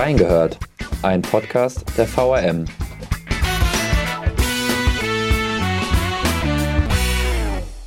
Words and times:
Reingehört, 0.00 0.58
ein 1.02 1.20
Podcast 1.20 1.84
der 1.98 2.06
VRM. 2.06 2.64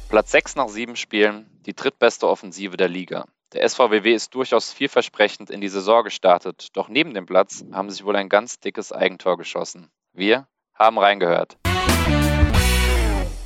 Platz 0.10 0.30
6 0.30 0.56
nach 0.56 0.70
sieben 0.70 0.96
Spielen, 0.96 1.50
die 1.66 1.74
drittbeste 1.74 2.28
Offensive 2.28 2.78
der 2.78 2.88
Liga. 2.88 3.26
Der 3.54 3.68
SVWW 3.68 4.14
ist 4.14 4.36
durchaus 4.36 4.72
vielversprechend 4.72 5.50
in 5.50 5.60
die 5.60 5.70
Saison 5.70 6.04
gestartet, 6.04 6.68
doch 6.74 6.88
neben 6.88 7.16
dem 7.16 7.26
Platz 7.26 7.66
haben 7.72 7.90
sich 7.90 8.06
wohl 8.06 8.16
ein 8.16 8.30
ganz 8.30 8.60
dickes 8.60 8.92
Eigentor 8.92 9.40
geschossen. 9.40 9.90
Wir 10.14 10.46
haben 10.76 11.00
reingehört. 11.00 11.58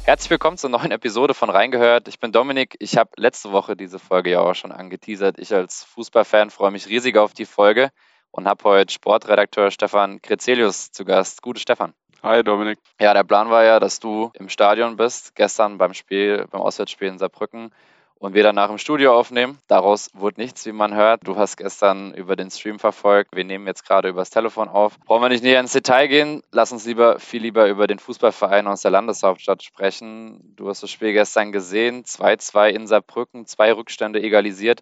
Herzlich 0.03 0.29
willkommen 0.29 0.57
zur 0.57 0.71
neuen 0.71 0.91
Episode 0.91 1.33
von 1.33 1.49
Reingehört. 1.49 2.09
Ich 2.09 2.19
bin 2.19 2.33
Dominik. 2.33 2.75
Ich 2.79 2.97
habe 2.97 3.11
letzte 3.15 3.53
Woche 3.53 3.77
diese 3.77 3.97
Folge 3.97 4.31
ja 4.31 4.41
auch 4.41 4.55
schon 4.55 4.73
angeteasert. 4.73 5.39
Ich 5.39 5.53
als 5.53 5.85
Fußballfan 5.85 6.49
freue 6.49 6.71
mich 6.71 6.89
riesig 6.89 7.15
auf 7.15 7.33
die 7.33 7.45
Folge 7.45 7.91
und 8.31 8.47
habe 8.47 8.63
heute 8.63 8.93
Sportredakteur 8.93 9.71
Stefan 9.71 10.21
Krezelius 10.21 10.91
zu 10.91 11.05
Gast. 11.05 11.41
Gute 11.41 11.59
Stefan. 11.59 11.93
Hi 12.23 12.43
Dominik. 12.43 12.79
Ja, 12.99 13.13
der 13.13 13.23
Plan 13.23 13.49
war 13.49 13.63
ja, 13.63 13.79
dass 13.79 13.99
du 13.99 14.31
im 14.33 14.49
Stadion 14.49 14.97
bist, 14.97 15.35
gestern 15.35 15.77
beim 15.77 15.93
Spiel, 15.93 16.47
beim 16.49 16.61
Auswärtsspiel 16.61 17.07
in 17.07 17.19
Saarbrücken 17.19 17.71
und 18.19 18.33
wir 18.33 18.43
danach 18.43 18.69
im 18.69 18.77
Studio 18.77 19.17
aufnehmen. 19.17 19.59
Daraus 19.67 20.09
wurde 20.13 20.41
nichts, 20.41 20.65
wie 20.65 20.71
man 20.71 20.95
hört. 20.95 21.27
Du 21.27 21.35
hast 21.35 21.57
gestern 21.57 22.13
über 22.13 22.35
den 22.35 22.49
Stream 22.49 22.79
verfolgt. 22.79 23.35
Wir 23.35 23.43
nehmen 23.43 23.67
jetzt 23.67 23.85
gerade 23.85 24.09
übers 24.09 24.29
Telefon 24.29 24.67
auf. 24.67 24.99
Brauchen 25.01 25.21
wir 25.21 25.29
nicht 25.29 25.43
näher 25.43 25.59
ins 25.59 25.73
Detail 25.73 26.07
gehen. 26.07 26.43
Lass 26.51 26.71
uns 26.71 26.85
lieber 26.85 27.19
viel 27.19 27.41
lieber 27.41 27.67
über 27.67 27.87
den 27.87 27.99
Fußballverein 27.99 28.67
aus 28.67 28.81
der 28.81 28.91
Landeshauptstadt 28.91 29.63
sprechen. 29.63 30.53
Du 30.55 30.67
hast 30.69 30.83
das 30.83 30.89
Spiel 30.89 31.13
gestern 31.13 31.51
gesehen. 31.51 32.03
2-2 32.03 32.69
in 32.69 32.87
Saarbrücken, 32.87 33.45
zwei 33.45 33.71
Rückstände 33.71 34.21
egalisiert. 34.21 34.81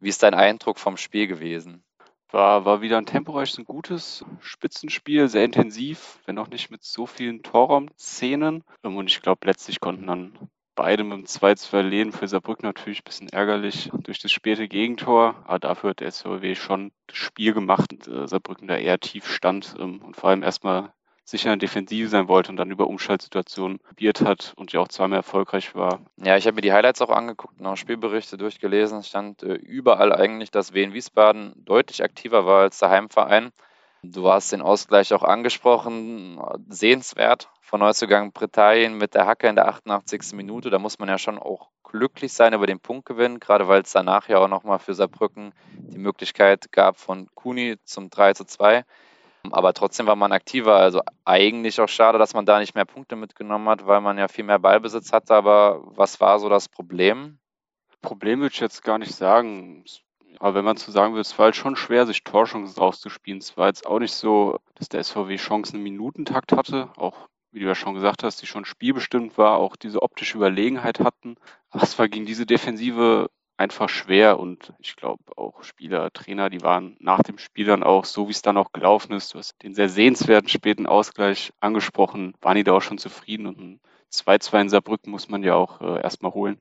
Wie 0.00 0.08
ist 0.08 0.22
dein 0.22 0.34
Eindruck 0.34 0.78
vom 0.78 0.96
Spiel 0.96 1.26
gewesen? 1.26 1.84
War, 2.32 2.64
war 2.64 2.80
wieder 2.80 2.98
ein 2.98 3.06
temporeiches 3.06 3.58
und 3.58 3.66
gutes 3.66 4.24
Spitzenspiel, 4.40 5.28
sehr 5.28 5.44
intensiv, 5.44 6.20
wenn 6.26 6.38
auch 6.38 6.48
nicht 6.48 6.70
mit 6.70 6.84
so 6.84 7.06
vielen 7.06 7.42
Torraumszenen. 7.42 8.62
Und 8.82 9.10
ich 9.10 9.20
glaube, 9.20 9.46
letztlich 9.46 9.80
konnten 9.80 10.06
dann 10.06 10.38
beide 10.76 11.04
mit 11.04 11.18
dem 11.18 11.26
2 11.26 11.56
zu 11.56 11.68
verlieren. 11.68 12.12
Für 12.12 12.28
Saarbrücken 12.28 12.66
natürlich 12.66 13.00
ein 13.00 13.04
bisschen 13.04 13.28
ärgerlich 13.28 13.90
durch 14.04 14.20
das 14.20 14.30
späte 14.30 14.68
Gegentor. 14.68 15.42
Aber 15.44 15.58
dafür 15.58 15.90
hat 15.90 16.00
der 16.00 16.10
SVW 16.10 16.54
schon 16.54 16.92
das 17.06 17.16
Spiel 17.16 17.52
gemacht 17.52 17.92
und 17.92 18.08
äh, 18.08 18.28
Saarbrücken 18.28 18.68
da 18.68 18.76
eher 18.76 19.00
tief 19.00 19.26
stand 19.26 19.74
ähm, 19.78 20.00
und 20.02 20.16
vor 20.16 20.30
allem 20.30 20.42
erstmal 20.42 20.92
sicher 21.30 21.50
eine 21.50 21.58
Defensive 21.58 22.08
sein 22.08 22.28
wollte 22.28 22.50
und 22.50 22.56
dann 22.56 22.70
über 22.70 22.88
Umschaltsituationen 22.88 23.78
probiert 23.78 24.20
hat 24.22 24.52
und 24.56 24.72
ja 24.72 24.80
auch 24.80 24.88
zweimal 24.88 25.18
erfolgreich 25.18 25.74
war. 25.74 26.00
Ja, 26.16 26.36
ich 26.36 26.46
habe 26.46 26.56
mir 26.56 26.62
die 26.62 26.72
Highlights 26.72 27.00
auch 27.00 27.10
angeguckt 27.10 27.60
und 27.60 27.66
auch 27.66 27.76
Spielberichte 27.76 28.36
durchgelesen. 28.36 28.98
Es 28.98 29.08
stand 29.08 29.42
äh, 29.42 29.54
überall 29.54 30.12
eigentlich, 30.12 30.50
dass 30.50 30.74
Wien 30.74 30.92
Wiesbaden 30.92 31.54
deutlich 31.56 32.02
aktiver 32.02 32.46
war 32.46 32.62
als 32.62 32.78
der 32.78 32.90
Heimverein. 32.90 33.52
Du 34.02 34.30
hast 34.30 34.50
den 34.50 34.62
Ausgleich 34.62 35.12
auch 35.12 35.22
angesprochen, 35.22 36.40
sehenswert 36.68 37.50
von 37.60 37.80
Neuzugang 37.80 38.32
Britannien 38.32 38.96
mit 38.96 39.14
der 39.14 39.26
Hacke 39.26 39.46
in 39.46 39.56
der 39.56 39.68
88. 39.68 40.32
Minute. 40.32 40.70
Da 40.70 40.78
muss 40.78 40.98
man 40.98 41.10
ja 41.10 41.18
schon 41.18 41.38
auch 41.38 41.68
glücklich 41.84 42.32
sein 42.32 42.54
über 42.54 42.66
den 42.66 42.80
Punktgewinn, 42.80 43.40
gerade 43.40 43.68
weil 43.68 43.82
es 43.82 43.92
danach 43.92 44.28
ja 44.28 44.38
auch 44.38 44.48
nochmal 44.48 44.78
für 44.78 44.94
Saarbrücken 44.94 45.52
die 45.74 45.98
Möglichkeit 45.98 46.72
gab 46.72 46.98
von 46.98 47.28
Kuni 47.34 47.76
zum 47.84 48.08
3 48.08 48.32
zu 48.34 48.44
2. 48.44 48.84
Aber 49.50 49.72
trotzdem 49.72 50.06
war 50.06 50.16
man 50.16 50.32
aktiver. 50.32 50.76
Also 50.76 51.00
eigentlich 51.24 51.80
auch 51.80 51.88
schade, 51.88 52.18
dass 52.18 52.34
man 52.34 52.46
da 52.46 52.58
nicht 52.58 52.74
mehr 52.74 52.84
Punkte 52.84 53.16
mitgenommen 53.16 53.68
hat, 53.68 53.86
weil 53.86 54.00
man 54.00 54.18
ja 54.18 54.28
viel 54.28 54.44
mehr 54.44 54.58
Ballbesitz 54.58 55.12
hatte. 55.12 55.34
Aber 55.34 55.82
was 55.84 56.20
war 56.20 56.38
so 56.38 56.48
das 56.48 56.68
Problem? 56.68 57.38
Problem 58.02 58.40
würde 58.40 58.54
ich 58.54 58.60
jetzt 58.60 58.82
gar 58.82 58.98
nicht 58.98 59.14
sagen. 59.14 59.84
Aber 60.38 60.54
wenn 60.54 60.64
man 60.64 60.76
zu 60.76 60.90
sagen 60.90 61.14
will, 61.14 61.20
es 61.20 61.38
war 61.38 61.46
halt 61.46 61.56
schon 61.56 61.76
schwer, 61.76 62.06
sich 62.06 62.24
Torchancen 62.24 62.80
rauszuspielen. 62.80 63.40
Es 63.40 63.56
war 63.56 63.66
jetzt 63.66 63.86
auch 63.86 63.98
nicht 63.98 64.14
so, 64.14 64.58
dass 64.74 64.88
der 64.88 65.02
SVW 65.02 65.36
Chancen 65.36 65.76
im 65.76 65.82
Minutentakt 65.82 66.52
hatte. 66.52 66.90
Auch, 66.96 67.28
wie 67.50 67.60
du 67.60 67.66
ja 67.66 67.74
schon 67.74 67.94
gesagt 67.94 68.22
hast, 68.22 68.40
die 68.40 68.46
schon 68.46 68.64
spielbestimmt 68.64 69.36
war, 69.36 69.58
auch 69.58 69.76
diese 69.76 70.02
optische 70.02 70.38
Überlegenheit 70.38 71.00
hatten. 71.00 71.36
Aber 71.70 71.82
es 71.82 71.98
war 71.98 72.08
gegen 72.08 72.26
diese 72.26 72.46
Defensive 72.46 73.30
einfach 73.60 73.90
schwer 73.90 74.40
und 74.40 74.72
ich 74.78 74.96
glaube 74.96 75.22
auch 75.36 75.62
Spieler, 75.62 76.10
Trainer, 76.12 76.48
die 76.48 76.62
waren 76.62 76.96
nach 76.98 77.22
dem 77.22 77.36
Spiel 77.36 77.66
dann 77.66 77.82
auch, 77.82 78.06
so 78.06 78.26
wie 78.26 78.32
es 78.32 78.40
dann 78.40 78.56
auch 78.56 78.72
gelaufen 78.72 79.12
ist, 79.12 79.34
du 79.34 79.38
hast 79.38 79.62
den 79.62 79.74
sehr 79.74 79.90
sehenswerten 79.90 80.48
späten 80.48 80.86
Ausgleich 80.86 81.52
angesprochen, 81.60 82.34
waren 82.40 82.56
die 82.56 82.64
da 82.64 82.72
auch 82.72 82.80
schon 82.80 82.96
zufrieden 82.96 83.46
und 83.46 83.58
ein 83.60 83.80
2-2 84.10 84.62
in 84.62 84.68
Saarbrücken 84.70 85.10
muss 85.10 85.28
man 85.28 85.42
ja 85.42 85.54
auch 85.54 85.80
äh, 85.82 86.00
erstmal 86.00 86.32
holen. 86.32 86.58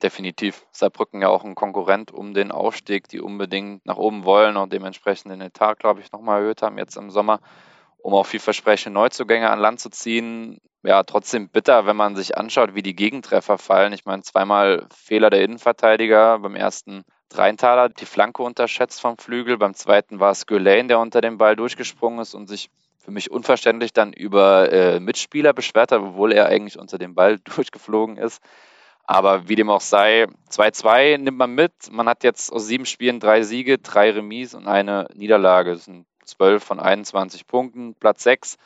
Definitiv. 0.00 0.64
Saarbrücken 0.70 1.20
ja 1.22 1.28
auch 1.28 1.44
ein 1.44 1.56
Konkurrent 1.56 2.12
um 2.12 2.32
den 2.34 2.52
Aufstieg, 2.52 3.08
die 3.08 3.20
unbedingt 3.20 3.84
nach 3.84 3.96
oben 3.96 4.24
wollen 4.24 4.56
und 4.56 4.72
dementsprechend 4.72 5.32
den 5.32 5.40
Etat, 5.40 5.74
glaube 5.74 6.00
ich, 6.00 6.12
nochmal 6.12 6.40
erhöht 6.40 6.62
haben 6.62 6.78
jetzt 6.78 6.96
im 6.96 7.10
Sommer, 7.10 7.40
um 8.08 8.14
auch 8.14 8.24
vielversprechende 8.24 8.98
Neuzugänge 8.98 9.50
an 9.50 9.58
Land 9.58 9.80
zu 9.80 9.90
ziehen 9.90 10.62
ja, 10.82 11.02
trotzdem 11.02 11.50
bitter, 11.50 11.84
wenn 11.84 11.96
man 11.96 12.16
sich 12.16 12.38
anschaut, 12.38 12.74
wie 12.74 12.82
die 12.82 12.96
Gegentreffer 12.96 13.58
fallen. 13.58 13.92
Ich 13.92 14.06
meine, 14.06 14.22
zweimal 14.22 14.86
Fehler 14.94 15.28
der 15.28 15.42
Innenverteidiger. 15.42 16.38
Beim 16.38 16.54
ersten 16.54 17.02
Dreintaler 17.28 17.90
die 17.90 18.06
Flanke 18.06 18.42
unterschätzt 18.42 19.02
vom 19.02 19.18
Flügel. 19.18 19.58
Beim 19.58 19.74
zweiten 19.74 20.20
war 20.20 20.30
es 20.30 20.46
Gülane, 20.46 20.88
der 20.88 21.00
unter 21.00 21.20
dem 21.20 21.36
Ball 21.36 21.54
durchgesprungen 21.54 22.20
ist 22.20 22.34
und 22.34 22.46
sich 22.46 22.70
für 22.98 23.10
mich 23.10 23.30
unverständlich 23.30 23.92
dann 23.92 24.14
über 24.14 24.72
äh, 24.72 25.00
Mitspieler 25.00 25.52
beschwert 25.52 25.92
hat, 25.92 26.00
obwohl 26.00 26.32
er 26.32 26.46
eigentlich 26.46 26.78
unter 26.78 26.96
dem 26.96 27.14
Ball 27.14 27.38
durchgeflogen 27.44 28.16
ist. 28.16 28.40
Aber 29.04 29.50
wie 29.50 29.56
dem 29.56 29.68
auch 29.68 29.82
sei, 29.82 30.28
2-2 30.50 31.18
nimmt 31.18 31.36
man 31.36 31.54
mit. 31.54 31.72
Man 31.90 32.08
hat 32.08 32.24
jetzt 32.24 32.50
aus 32.50 32.66
sieben 32.66 32.86
Spielen 32.86 33.20
drei 33.20 33.42
Siege, 33.42 33.76
drei 33.76 34.12
Remis 34.12 34.54
und 34.54 34.66
eine 34.66 35.08
Niederlage. 35.12 35.72
Das 35.72 35.84
sind 35.84 36.06
12 36.28 36.62
von 36.62 36.80
21 36.80 37.46
Punkten, 37.46 37.94
Platz 37.94 38.22
6 38.22 38.56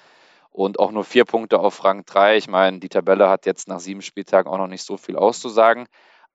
und 0.50 0.78
auch 0.78 0.92
nur 0.92 1.04
vier 1.04 1.24
Punkte 1.24 1.58
auf 1.58 1.84
Rang 1.84 2.04
3. 2.04 2.36
Ich 2.36 2.48
meine, 2.48 2.78
die 2.78 2.88
Tabelle 2.88 3.28
hat 3.28 3.46
jetzt 3.46 3.68
nach 3.68 3.80
sieben 3.80 4.02
Spieltagen 4.02 4.50
auch 4.50 4.58
noch 4.58 4.68
nicht 4.68 4.84
so 4.84 4.96
viel 4.96 5.16
auszusagen. 5.16 5.86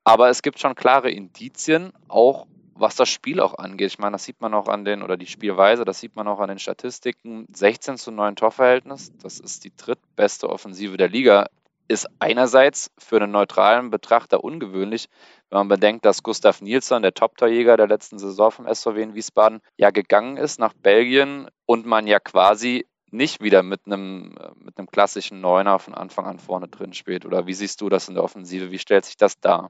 Aber 0.04 0.30
es 0.30 0.42
gibt 0.42 0.60
schon 0.60 0.76
klare 0.76 1.12
Indizien, 1.12 1.92
auch 2.08 2.48
was 2.74 2.96
das 2.96 3.10
Spiel 3.10 3.40
auch 3.40 3.58
angeht. 3.58 3.88
Ich 3.88 4.00
meine, 4.00 4.14
das 4.14 4.24
sieht 4.24 4.42
man 4.42 4.54
auch 4.54 4.68
an 4.68 4.86
den, 4.86 5.04
oder 5.04 5.18
die 5.18 5.28
Spielweise, 5.28 5.86
das 5.86 6.00
sieht 6.00 6.16
man 6.16 6.28
auch 6.28 6.40
an 6.40 6.50
den 6.50 6.60
Statistiken. 6.60 7.46
16 7.54 7.98
zu 7.98 8.12
9 8.12 8.36
Torverhältnis, 8.36 9.12
das 9.22 9.40
ist 9.40 9.64
die 9.64 9.76
drittbeste 9.76 10.50
Offensive 10.50 10.98
der 10.98 11.10
Liga. 11.10 11.48
Ist 11.88 12.08
einerseits 12.20 12.92
für 12.98 13.18
einen 13.18 13.32
neutralen 13.32 13.90
Betrachter 13.90 14.44
ungewöhnlich, 14.44 15.08
wenn 15.50 15.60
man 15.60 15.68
bedenkt, 15.70 16.06
dass 16.06 16.24
Gustav 16.24 16.62
Nielsen, 16.62 17.02
der 17.02 17.14
Top-Torjäger 17.14 17.78
der 17.78 17.88
letzten 17.88 18.20
Saison 18.20 18.52
vom 18.52 18.68
SVW 18.68 19.02
in 19.02 19.16
Wiesbaden, 19.16 19.62
ja 19.78 19.92
gegangen 19.92 20.38
ist 20.38 20.60
nach 20.60 20.74
Belgien 20.74 21.48
und 21.66 21.86
man 21.86 22.08
ja 22.08 22.20
quasi 22.20 22.86
nicht 23.12 23.42
wieder 23.42 23.64
mit 23.64 23.82
einem, 23.86 24.36
äh, 24.38 24.50
mit 24.56 24.78
einem 24.78 24.88
klassischen 24.88 25.42
Neuner 25.42 25.80
von 25.80 25.94
Anfang 25.94 26.26
an 26.26 26.40
vorne 26.40 26.68
drin 26.68 26.94
spielt? 26.94 27.26
Oder 27.26 27.48
wie 27.48 27.54
siehst 27.54 27.82
du 27.82 27.90
das 27.90 28.10
in 28.10 28.16
der 28.16 28.24
Offensive? 28.24 28.72
Wie 28.72 28.80
stellt 28.80 29.06
sich 29.06 29.18
das 29.18 29.40
dar? 29.40 29.70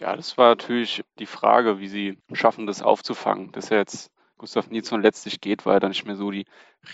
Ja, 0.00 0.14
das 0.14 0.36
war 0.36 0.50
natürlich 0.50 1.02
die 1.18 1.26
Frage, 1.26 1.78
wie 1.78 1.88
sie 1.88 2.18
schaffen, 2.32 2.66
das 2.66 2.82
aufzufangen. 2.82 3.52
Dass 3.52 3.70
er 3.70 3.78
jetzt 3.78 4.10
Gustav 4.38 4.70
Nilsson 4.70 5.02
letztlich 5.02 5.40
geht, 5.40 5.64
war 5.66 5.74
ja 5.74 5.80
dann 5.80 5.90
nicht 5.90 6.06
mehr 6.06 6.16
so 6.16 6.30
die 6.30 6.44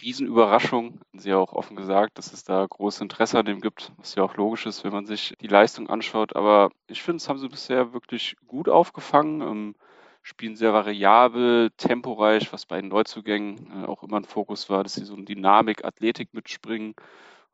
Riesenüberraschung. 0.00 1.00
Sie 1.12 1.30
ja 1.30 1.38
auch 1.38 1.52
offen 1.52 1.76
gesagt, 1.76 2.18
dass 2.18 2.32
es 2.32 2.44
da 2.44 2.66
großes 2.66 3.00
Interesse 3.00 3.38
an 3.38 3.46
dem 3.46 3.60
gibt, 3.60 3.92
was 3.98 4.14
ja 4.14 4.22
auch 4.22 4.36
logisch 4.36 4.66
ist, 4.66 4.84
wenn 4.84 4.92
man 4.92 5.06
sich 5.06 5.34
die 5.40 5.48
Leistung 5.48 5.90
anschaut. 5.90 6.36
Aber 6.36 6.70
ich 6.86 7.02
finde, 7.02 7.16
es 7.16 7.28
haben 7.28 7.38
sie 7.38 7.48
bisher 7.48 7.92
wirklich 7.92 8.36
gut 8.46 8.68
aufgefangen. 8.68 9.40
Ähm, 9.40 9.74
spielen 10.22 10.56
sehr 10.56 10.72
variabel, 10.72 11.70
temporeich, 11.76 12.52
was 12.52 12.66
bei 12.66 12.80
den 12.80 12.88
Neuzugängen 12.88 13.82
äh, 13.82 13.86
auch 13.86 14.02
immer 14.02 14.18
ein 14.18 14.24
Fokus 14.24 14.70
war, 14.70 14.84
dass 14.84 14.94
sie 14.94 15.04
so 15.04 15.14
eine 15.14 15.24
Dynamik, 15.24 15.84
Athletik 15.84 16.32
mitspringen 16.32 16.94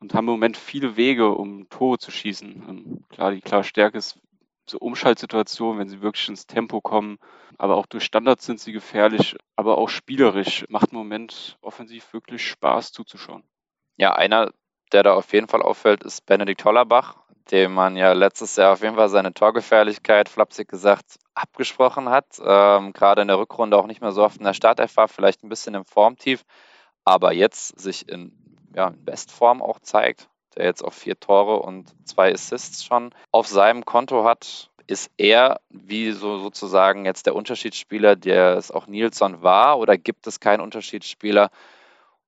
und 0.00 0.14
haben 0.14 0.26
im 0.26 0.32
Moment 0.32 0.56
viele 0.56 0.96
Wege, 0.96 1.30
um 1.30 1.68
Tore 1.70 1.98
zu 1.98 2.10
schießen. 2.10 2.64
Ähm, 2.68 3.04
klar, 3.08 3.32
die 3.32 3.40
klare 3.40 3.64
Stärke 3.64 3.98
ist 3.98 4.20
so 4.70 4.78
Umschaltsituationen, 4.78 5.78
wenn 5.78 5.88
sie 5.88 6.02
wirklich 6.02 6.28
ins 6.28 6.46
Tempo 6.46 6.80
kommen, 6.80 7.18
aber 7.58 7.76
auch 7.76 7.86
durch 7.86 8.04
Standards 8.04 8.46
sind 8.46 8.60
sie 8.60 8.72
gefährlich, 8.72 9.36
aber 9.56 9.78
auch 9.78 9.88
spielerisch 9.88 10.64
macht 10.68 10.92
im 10.92 10.98
Moment 10.98 11.58
offensiv 11.60 12.12
wirklich 12.12 12.46
Spaß 12.46 12.92
zuzuschauen. 12.92 13.42
Ja, 13.96 14.14
einer, 14.14 14.52
der 14.92 15.02
da 15.02 15.14
auf 15.14 15.32
jeden 15.32 15.48
Fall 15.48 15.62
auffällt, 15.62 16.04
ist 16.04 16.24
Benedikt 16.26 16.64
Hollerbach, 16.64 17.16
dem 17.50 17.74
man 17.74 17.96
ja 17.96 18.12
letztes 18.12 18.56
Jahr 18.56 18.72
auf 18.72 18.82
jeden 18.82 18.96
Fall 18.96 19.08
seine 19.08 19.34
Torgefährlichkeit, 19.34 20.28
flapsig 20.28 20.68
gesagt, 20.68 21.18
abgesprochen 21.34 22.08
hat. 22.08 22.26
Ähm, 22.44 22.92
Gerade 22.92 23.22
in 23.22 23.28
der 23.28 23.38
Rückrunde 23.38 23.76
auch 23.76 23.86
nicht 23.86 24.00
mehr 24.00 24.12
so 24.12 24.22
oft 24.22 24.38
in 24.38 24.44
der 24.44 24.54
Startelf 24.54 24.96
war, 24.96 25.08
vielleicht 25.08 25.42
ein 25.42 25.48
bisschen 25.48 25.74
im 25.74 25.84
Formtief, 25.84 26.44
aber 27.04 27.32
jetzt 27.32 27.80
sich 27.80 28.08
in, 28.08 28.32
ja, 28.74 28.88
in 28.88 29.04
Bestform 29.04 29.62
auch 29.62 29.80
zeigt, 29.80 30.28
der 30.56 30.66
jetzt 30.66 30.82
auf 30.82 30.94
vier 30.94 31.18
Tore 31.18 31.60
und 31.60 31.94
zwei 32.06 32.32
Assists 32.32 32.84
schon 32.84 33.14
auf 33.32 33.46
seinem 33.46 33.84
Konto 33.84 34.24
hat, 34.24 34.67
ist 34.88 35.10
er 35.18 35.60
wie 35.70 36.12
so 36.12 36.38
sozusagen 36.38 37.04
jetzt 37.04 37.26
der 37.26 37.36
Unterschiedsspieler, 37.36 38.16
der 38.16 38.56
es 38.56 38.70
auch 38.72 38.88
Nilsson 38.88 39.42
war, 39.42 39.78
oder 39.78 39.96
gibt 39.98 40.26
es 40.26 40.40
keinen 40.40 40.60
Unterschiedsspieler, 40.62 41.50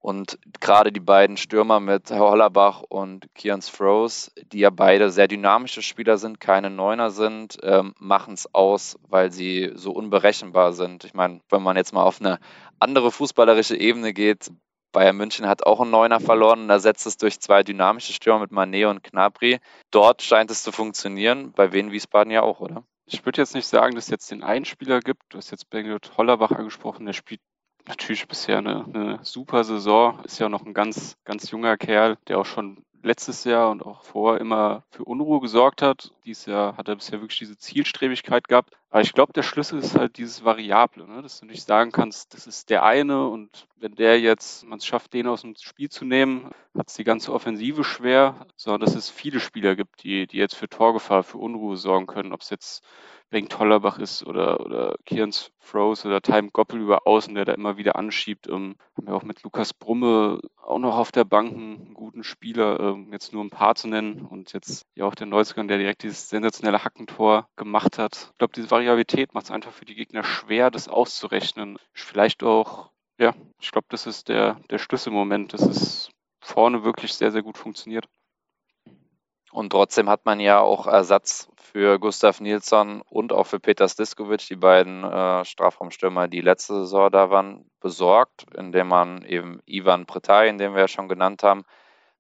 Und 0.03 0.39
gerade 0.61 0.93
die 0.93 1.01
beiden 1.01 1.37
Stürmer 1.37 1.79
mit 1.79 2.11
Hollerbach 2.11 2.83
und 2.89 3.27
Kian 3.35 3.61
Froese, 3.61 4.31
die 4.51 4.61
ja 4.61 4.71
beide 4.71 5.11
sehr 5.11 5.29
dynamische 5.29 5.83
Spieler 5.83 6.17
sind, 6.17 6.41
keine 6.41 6.71
Neuner 6.71 7.11
sind, 7.11 7.59
ähm, 7.63 7.95
machen 7.99 8.33
es 8.33 8.55
aus, 8.55 8.99
weil 9.09 9.31
sie 9.31 9.73
so 9.75 9.93
unberechenbar 9.93 10.73
sind. 10.73 11.05
Ich 11.05 11.13
meine, 11.13 11.41
wenn 11.51 11.63
man 11.63 11.77
jetzt 11.77 11.93
mal 11.93 12.03
auf 12.05 12.19
eine 12.21 12.39
andere 12.79 13.11
fußballerische 13.13 13.77
Ebene 13.77 14.15
geht, 14.15 14.51
Bayern 14.93 15.17
München 15.17 15.47
hat 15.47 15.65
auch 15.67 15.81
einen 15.81 15.91
Neuner 15.91 16.21
verloren 16.21 16.63
und 16.63 16.71
ersetzt 16.71 17.07
es 17.07 17.17
durch 17.17 17.41
zwei 17.41 17.63
dynamische 17.63 18.13
Stürmer 18.13 18.41
mit 18.41 18.51
Manet 18.51 18.87
und 18.87 19.03
Knabri. 19.03 19.61
Dort 19.91 20.23
scheint 20.23 20.51
es 20.51 20.63
zu 20.63 20.73
funktionieren, 20.73 21.53
bei 21.53 21.73
Wien 21.73 21.93
Wiesbaden 21.93 22.33
ja 22.33 22.43
auch, 22.43 22.61
oder? 22.61 22.85
Ich 23.07 23.25
würde 23.25 23.41
jetzt 23.41 23.55
nicht 23.55 23.67
sagen, 23.67 23.95
dass 23.95 24.05
es 24.05 24.11
jetzt 24.11 24.31
den 24.31 24.43
einen 24.43 24.65
Spieler 24.65 25.01
gibt. 25.01 25.23
Du 25.31 25.39
hast 25.39 25.51
jetzt 25.51 25.69
Bengt 25.71 26.17
Hollerbach 26.17 26.53
angesprochen, 26.53 27.07
der 27.07 27.13
spielt 27.13 27.41
natürlich 27.87 28.29
bisher 28.29 28.59
eine, 28.59 28.85
eine 28.85 29.19
super 29.23 29.65
Saison. 29.65 30.23
Ist 30.25 30.39
ja 30.39 30.49
noch 30.49 30.65
ein 30.65 30.75
ganz, 30.75 31.17
ganz 31.25 31.51
junger 31.51 31.77
Kerl, 31.77 32.19
der 32.29 32.39
auch 32.39 32.47
schon 32.47 32.85
letztes 33.03 33.45
Jahr 33.45 33.71
und 33.71 33.85
auch 33.85 34.03
vorher 34.03 34.41
immer 34.41 34.85
für 34.91 35.05
Unruhe 35.05 35.41
gesorgt 35.41 35.83
hat. 35.83 36.13
Dieses 36.25 36.47
Jahr 36.47 36.77
hat 36.77 36.89
er 36.89 36.97
bisher 36.97 37.21
wirklich 37.21 37.39
diese 37.39 37.57
Zielstrebigkeit 37.57 38.49
gehabt. 38.49 38.75
Aber 38.91 39.03
ich 39.03 39.13
glaube, 39.13 39.33
der 39.33 39.43
Schlüssel 39.43 39.79
ist 39.79 39.97
halt 39.97 40.19
dieses 40.19 40.45
Variable, 40.45 41.07
ne? 41.07 41.23
dass 41.23 41.41
du 41.41 41.47
nicht 41.47 41.67
sagen 41.67 41.93
kannst, 41.93 42.35
das 42.35 42.47
ist 42.47 42.71
der 42.71 42.83
eine 42.83 43.29
und 43.29 43.69
wenn 43.77 43.95
der 43.95 44.21
jetzt, 44.21 44.65
man 44.67 44.79
es 44.79 44.87
schafft, 44.87 45.15
den 45.15 45.29
aus 45.29 45.43
dem 45.43 45.55
Spiel 45.57 45.89
zu 45.89 46.05
nehmen, 46.05 46.51
hat 46.77 46.89
es 46.89 46.95
die 46.95 47.05
ganze 47.05 47.33
Offensive 47.33 47.85
schwer, 47.85 48.47
sondern 48.57 48.81
dass 48.81 48.97
es 48.97 49.09
viele 49.09 49.39
Spieler 49.39 49.77
gibt, 49.77 50.03
die, 50.03 50.27
die 50.27 50.39
jetzt 50.39 50.57
für 50.57 50.69
Torgefahr, 50.69 51.23
für 51.23 51.39
Unruhe 51.39 51.77
sorgen 51.77 52.07
können, 52.07 52.33
ob 52.33 52.41
es 52.41 52.51
jetzt 52.51 52.85
Bengt 53.31 53.53
Tollerbach 53.53 54.01
ist 54.01 54.27
oder, 54.27 54.59
oder 54.59 54.97
Kierans 55.07 55.53
Froze 55.61 56.09
oder 56.09 56.21
Time 56.21 56.51
Goppel 56.51 56.81
über 56.81 57.07
Außen, 57.07 57.33
der 57.37 57.45
da 57.45 57.53
immer 57.53 57.77
wieder 57.77 57.95
anschiebt. 57.95 58.49
Ähm, 58.49 58.75
haben 58.97 59.07
wir 59.07 59.15
auch 59.15 59.23
mit 59.23 59.45
Lukas 59.45 59.73
Brumme 59.73 60.41
auch 60.61 60.81
noch 60.81 60.97
auf 60.97 61.13
der 61.13 61.23
Bank 61.23 61.53
einen 61.53 61.95
guten 61.95 62.25
Spieler, 62.25 62.81
ähm, 62.93 63.13
jetzt 63.13 63.33
nur 63.33 63.45
ein 63.45 63.51
paar 63.51 63.75
zu 63.75 63.89
nennen 63.89 64.27
und 64.27 64.53
jetzt 64.53 64.87
ja 64.95 65.05
auch 65.05 65.15
der 65.15 65.27
Neuziger, 65.27 65.65
der 65.65 65.79
direkt 65.79 66.03
dieses 66.03 66.29
sensationelle 66.29 66.85
Hackentor 66.85 67.49
gemacht 67.57 67.99
hat. 67.99 68.29
Ich 68.33 68.39
glaube, 68.39 68.53
diese 68.55 68.71
Variabilität 68.71 69.35
macht 69.35 69.47
es 69.47 69.51
einfach 69.51 69.73
für 69.73 69.85
die 69.85 69.95
Gegner 69.95 70.25
schwer, 70.25 70.71
das 70.71 70.89
auszurechnen. 70.89 71.79
Vielleicht 71.93 72.43
auch, 72.43 72.91
ja, 73.19 73.35
ich 73.61 73.71
glaube, 73.71 73.87
das 73.91 74.07
ist 74.07 74.29
der, 74.29 74.61
der 74.71 74.79
Schlüsselmoment, 74.79 75.53
dass 75.53 75.63
es 75.63 76.11
vorne 76.41 76.85
wirklich 76.85 77.15
sehr, 77.15 77.31
sehr 77.31 77.43
gut 77.43 77.59
funktioniert. 77.59 78.07
Und 79.53 79.71
trotzdem 79.71 80.09
hat 80.09 80.27
man 80.27 80.39
ja 80.39 80.61
auch 80.61 80.87
Ersatz 80.87 81.51
für 81.57 81.99
Gustav 81.99 82.41
Nilsson 82.41 83.03
und 83.03 83.33
auch 83.33 83.47
für 83.47 83.61
Peter 83.61 83.89
Stiskovic, 83.89 84.47
die 84.47 84.57
beiden 84.57 85.05
äh, 85.05 85.45
Strafraumstürmer, 85.45 86.29
die 86.29 86.41
letzte 86.41 86.75
Saison 86.75 87.11
da 87.11 87.31
waren, 87.31 87.69
besorgt, 87.81 88.47
indem 88.57 88.89
man 88.89 89.23
eben 89.25 89.61
Ivan 89.67 90.07
Pretaj, 90.07 90.57
den 90.57 90.75
wir 90.75 90.81
ja 90.81 90.89
schon 90.89 91.09
genannt 91.09 91.43
haben, 91.43 91.65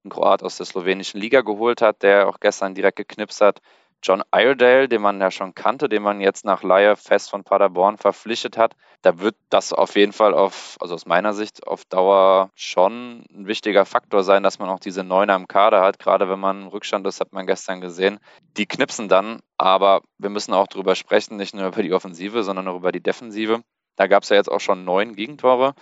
einen 0.04 0.10
Kroat 0.10 0.42
aus 0.42 0.56
der 0.56 0.66
slowenischen 0.66 1.20
Liga 1.20 1.42
geholt 1.42 1.82
hat, 1.82 2.02
der 2.02 2.28
auch 2.28 2.40
gestern 2.40 2.74
direkt 2.74 2.96
geknipst 2.96 3.40
hat. 3.40 3.60
John 4.02 4.22
Iredale, 4.34 4.88
den 4.88 5.02
man 5.02 5.20
ja 5.20 5.30
schon 5.30 5.54
kannte, 5.54 5.88
den 5.90 6.02
man 6.02 6.22
jetzt 6.22 6.46
nach 6.46 6.62
Laie 6.62 6.96
fest 6.96 7.28
von 7.28 7.44
Paderborn 7.44 7.98
verpflichtet 7.98 8.56
hat, 8.56 8.74
da 9.02 9.18
wird 9.18 9.36
das 9.50 9.74
auf 9.74 9.94
jeden 9.94 10.12
Fall 10.12 10.32
auf, 10.32 10.78
also 10.80 10.94
aus 10.94 11.04
meiner 11.04 11.34
Sicht, 11.34 11.66
auf 11.66 11.84
Dauer 11.84 12.50
schon 12.54 13.26
ein 13.30 13.46
wichtiger 13.46 13.84
Faktor 13.84 14.22
sein, 14.22 14.42
dass 14.42 14.58
man 14.58 14.70
auch 14.70 14.80
diese 14.80 15.04
Neuner 15.04 15.36
im 15.36 15.48
Kader 15.48 15.82
hat. 15.82 15.98
Gerade 15.98 16.30
wenn 16.30 16.40
man 16.40 16.62
im 16.62 16.68
Rückstand 16.68 17.06
ist, 17.06 17.20
hat 17.20 17.34
man 17.34 17.46
gestern 17.46 17.82
gesehen. 17.82 18.20
Die 18.56 18.66
knipsen 18.66 19.08
dann, 19.08 19.40
aber 19.58 20.00
wir 20.16 20.30
müssen 20.30 20.54
auch 20.54 20.66
darüber 20.66 20.94
sprechen, 20.94 21.36
nicht 21.36 21.54
nur 21.54 21.66
über 21.66 21.82
die 21.82 21.92
Offensive, 21.92 22.42
sondern 22.42 22.68
auch 22.68 22.76
über 22.76 22.92
die 22.92 23.02
Defensive. 23.02 23.60
Da 23.96 24.06
gab 24.06 24.22
es 24.22 24.30
ja 24.30 24.36
jetzt 24.36 24.50
auch 24.50 24.60
schon 24.60 24.84
neun 24.86 25.14
Gegentore. 25.14 25.74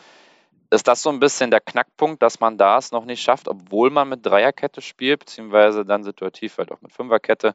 Ist 0.70 0.86
das 0.86 1.02
so 1.02 1.10
ein 1.10 1.20
bisschen 1.20 1.50
der 1.50 1.60
Knackpunkt, 1.60 2.22
dass 2.22 2.40
man 2.40 2.58
das 2.58 2.92
noch 2.92 3.04
nicht 3.04 3.22
schafft, 3.22 3.48
obwohl 3.48 3.90
man 3.90 4.08
mit 4.08 4.24
Dreierkette 4.26 4.82
spielt, 4.82 5.20
beziehungsweise 5.20 5.84
dann 5.84 6.04
situativ 6.04 6.58
halt 6.58 6.72
auch 6.72 6.80
mit 6.82 6.92
Fünferkette? 6.92 7.54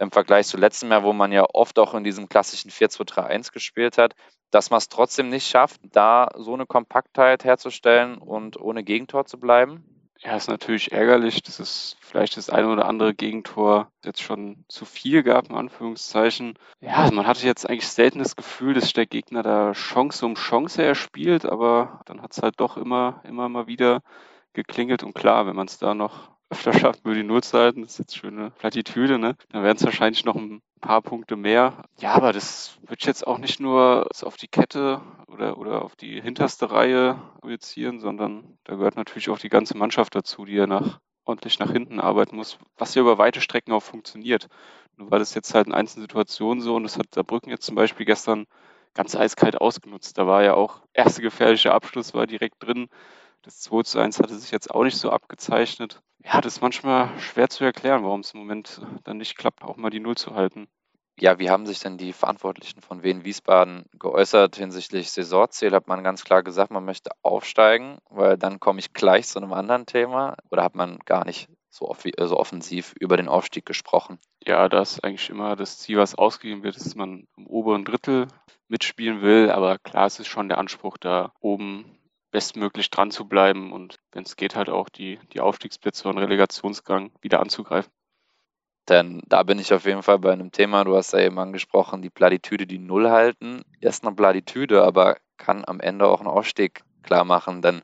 im 0.00 0.10
Vergleich 0.10 0.46
zu 0.46 0.56
letztem 0.56 0.90
Jahr, 0.90 1.02
wo 1.02 1.12
man 1.12 1.32
ja 1.32 1.44
oft 1.52 1.78
auch 1.78 1.94
in 1.94 2.04
diesem 2.04 2.28
klassischen 2.28 2.70
4-2-3-1 2.70 3.52
gespielt 3.52 3.98
hat, 3.98 4.14
dass 4.50 4.70
man 4.70 4.78
es 4.78 4.88
trotzdem 4.88 5.28
nicht 5.28 5.46
schafft, 5.48 5.80
da 5.82 6.28
so 6.36 6.54
eine 6.54 6.66
Kompaktheit 6.66 7.44
herzustellen 7.44 8.18
und 8.18 8.58
ohne 8.60 8.84
Gegentor 8.84 9.26
zu 9.26 9.38
bleiben? 9.38 9.97
Ja, 10.20 10.36
ist 10.36 10.48
natürlich 10.48 10.90
ärgerlich, 10.90 11.42
dass 11.42 11.60
es 11.60 11.96
vielleicht 12.00 12.36
das 12.36 12.50
eine 12.50 12.68
oder 12.68 12.86
andere 12.86 13.14
Gegentor 13.14 13.92
jetzt 14.04 14.20
schon 14.20 14.64
zu 14.68 14.84
viel 14.84 15.22
gab, 15.22 15.48
in 15.48 15.54
Anführungszeichen. 15.54 16.58
Ja, 16.80 16.96
also 16.96 17.14
man 17.14 17.26
hatte 17.26 17.46
jetzt 17.46 17.68
eigentlich 17.68 17.86
selten 17.86 18.18
das 18.18 18.34
Gefühl, 18.34 18.74
dass 18.74 18.92
der 18.92 19.06
Gegner 19.06 19.44
da 19.44 19.72
Chance 19.72 20.26
um 20.26 20.34
Chance 20.34 20.82
erspielt, 20.82 21.46
aber 21.46 22.00
dann 22.06 22.20
hat 22.20 22.32
es 22.32 22.42
halt 22.42 22.58
doch 22.58 22.76
immer, 22.76 23.22
immer 23.24 23.48
mal 23.48 23.68
wieder 23.68 24.02
geklingelt 24.54 25.04
und 25.04 25.14
klar, 25.14 25.46
wenn 25.46 25.54
man 25.54 25.68
es 25.68 25.78
da 25.78 25.94
noch 25.94 26.37
öfter 26.50 26.94
nur 27.04 27.14
die 27.14 27.22
Null 27.22 27.42
zu 27.42 27.58
halten, 27.58 27.82
das 27.82 27.92
ist 27.92 27.98
jetzt 27.98 28.16
schöne 28.16 28.50
Plattitüde, 28.58 29.18
ne? 29.18 29.36
Dann 29.50 29.62
wären 29.62 29.76
es 29.76 29.84
wahrscheinlich 29.84 30.24
noch 30.24 30.36
ein 30.36 30.62
paar 30.80 31.02
Punkte 31.02 31.36
mehr. 31.36 31.84
Ja, 31.98 32.12
aber 32.12 32.32
das 32.32 32.78
wird 32.86 33.04
jetzt 33.04 33.26
auch 33.26 33.38
nicht 33.38 33.60
nur 33.60 34.08
auf 34.22 34.36
die 34.36 34.48
Kette 34.48 35.00
oder, 35.26 35.58
oder 35.58 35.82
auf 35.82 35.96
die 35.96 36.20
hinterste 36.20 36.70
Reihe 36.70 37.20
projizieren, 37.40 38.00
sondern 38.00 38.58
da 38.64 38.76
gehört 38.76 38.96
natürlich 38.96 39.28
auch 39.30 39.38
die 39.38 39.48
ganze 39.48 39.76
Mannschaft 39.76 40.14
dazu, 40.14 40.44
die 40.44 40.54
ja 40.54 40.66
nach, 40.66 41.00
ordentlich 41.24 41.58
nach 41.58 41.70
hinten 41.70 42.00
arbeiten 42.00 42.36
muss, 42.36 42.58
was 42.76 42.94
ja 42.94 43.02
über 43.02 43.18
weite 43.18 43.40
Strecken 43.40 43.72
auch 43.72 43.82
funktioniert. 43.82 44.48
Nur 44.96 45.10
weil 45.10 45.18
das 45.18 45.34
jetzt 45.34 45.54
halt 45.54 45.66
in 45.66 45.74
einzelnen 45.74 46.04
Situationen 46.04 46.62
so 46.62 46.76
und 46.76 46.84
das 46.84 46.98
hat 46.98 47.14
Saarbrücken 47.14 47.50
jetzt 47.50 47.66
zum 47.66 47.76
Beispiel 47.76 48.06
gestern 48.06 48.46
ganz 48.94 49.14
eiskalt 49.14 49.60
ausgenutzt. 49.60 50.18
Da 50.18 50.26
war 50.26 50.42
ja 50.42 50.54
auch 50.54 50.80
erste 50.92 51.22
gefährliche 51.22 51.72
Abschluss 51.72 52.14
war 52.14 52.26
direkt 52.26 52.56
drin. 52.60 52.88
Das 53.42 53.60
2 53.60 53.82
zu 53.82 53.98
1 53.98 54.18
hatte 54.18 54.34
sich 54.34 54.50
jetzt 54.50 54.70
auch 54.70 54.84
nicht 54.84 54.98
so 54.98 55.10
abgezeichnet. 55.10 56.00
Ja, 56.24 56.40
das 56.40 56.56
ist 56.56 56.60
manchmal 56.60 57.18
schwer 57.20 57.48
zu 57.48 57.64
erklären, 57.64 58.02
warum 58.02 58.20
es 58.20 58.34
im 58.34 58.40
Moment 58.40 58.82
dann 59.04 59.18
nicht 59.18 59.38
klappt, 59.38 59.62
auch 59.62 59.76
mal 59.76 59.90
die 59.90 60.00
Null 60.00 60.16
zu 60.16 60.34
halten. 60.34 60.68
Ja, 61.20 61.40
wie 61.40 61.50
haben 61.50 61.66
sich 61.66 61.80
denn 61.80 61.98
die 61.98 62.12
Verantwortlichen 62.12 62.80
von 62.80 63.02
Wien 63.02 63.24
Wiesbaden 63.24 63.86
geäußert 63.98 64.54
hinsichtlich 64.54 65.10
Saisonziel? 65.10 65.72
Hat 65.72 65.88
man 65.88 66.04
ganz 66.04 66.24
klar 66.24 66.44
gesagt, 66.44 66.70
man 66.70 66.84
möchte 66.84 67.10
aufsteigen, 67.22 67.98
weil 68.08 68.36
dann 68.38 68.60
komme 68.60 68.78
ich 68.78 68.92
gleich 68.92 69.26
zu 69.26 69.40
einem 69.40 69.52
anderen 69.52 69.86
Thema? 69.86 70.36
Oder 70.50 70.62
hat 70.62 70.76
man 70.76 70.98
gar 71.06 71.24
nicht 71.24 71.48
so, 71.70 71.92
so 72.02 72.36
offensiv 72.36 72.94
über 73.00 73.16
den 73.16 73.28
Aufstieg 73.28 73.66
gesprochen? 73.66 74.20
Ja, 74.44 74.68
das 74.68 74.92
ist 74.92 75.04
eigentlich 75.04 75.28
immer 75.28 75.56
das 75.56 75.78
Ziel, 75.78 75.98
was 75.98 76.14
ausgegeben 76.14 76.62
wird, 76.62 76.76
dass 76.76 76.94
man 76.94 77.26
im 77.36 77.46
oberen 77.48 77.84
Drittel 77.84 78.28
mitspielen 78.68 79.20
will. 79.20 79.50
Aber 79.50 79.78
klar, 79.78 80.06
es 80.06 80.20
ist 80.20 80.28
schon 80.28 80.48
der 80.48 80.58
Anspruch, 80.58 80.98
da 80.98 81.32
oben 81.40 81.98
bestmöglich 82.30 82.90
dran 82.90 83.10
zu 83.10 83.26
bleiben 83.26 83.72
und 83.72 83.98
wenn 84.12 84.24
es 84.24 84.36
geht, 84.36 84.54
halt 84.56 84.68
auch 84.68 84.88
die, 84.88 85.18
die 85.32 85.40
Aufstiegsplätze 85.40 86.08
und 86.08 86.18
Relegationsgang 86.18 87.10
wieder 87.20 87.40
anzugreifen. 87.40 87.92
Denn 88.88 89.22
da 89.26 89.42
bin 89.42 89.58
ich 89.58 89.72
auf 89.74 89.84
jeden 89.84 90.02
Fall 90.02 90.18
bei 90.18 90.32
einem 90.32 90.50
Thema, 90.50 90.84
du 90.84 90.96
hast 90.96 91.12
ja 91.12 91.20
eben 91.20 91.38
angesprochen, 91.38 92.00
die 92.00 92.10
Platitüde, 92.10 92.66
die 92.66 92.78
Null 92.78 93.10
halten. 93.10 93.62
Erst 93.80 94.04
eine 94.04 94.14
Platitüde, 94.14 94.82
aber 94.82 95.18
kann 95.36 95.64
am 95.66 95.80
Ende 95.80 96.06
auch 96.06 96.20
einen 96.20 96.28
Aufstieg 96.28 96.82
klar 97.02 97.24
machen. 97.24 97.60
Denn 97.60 97.82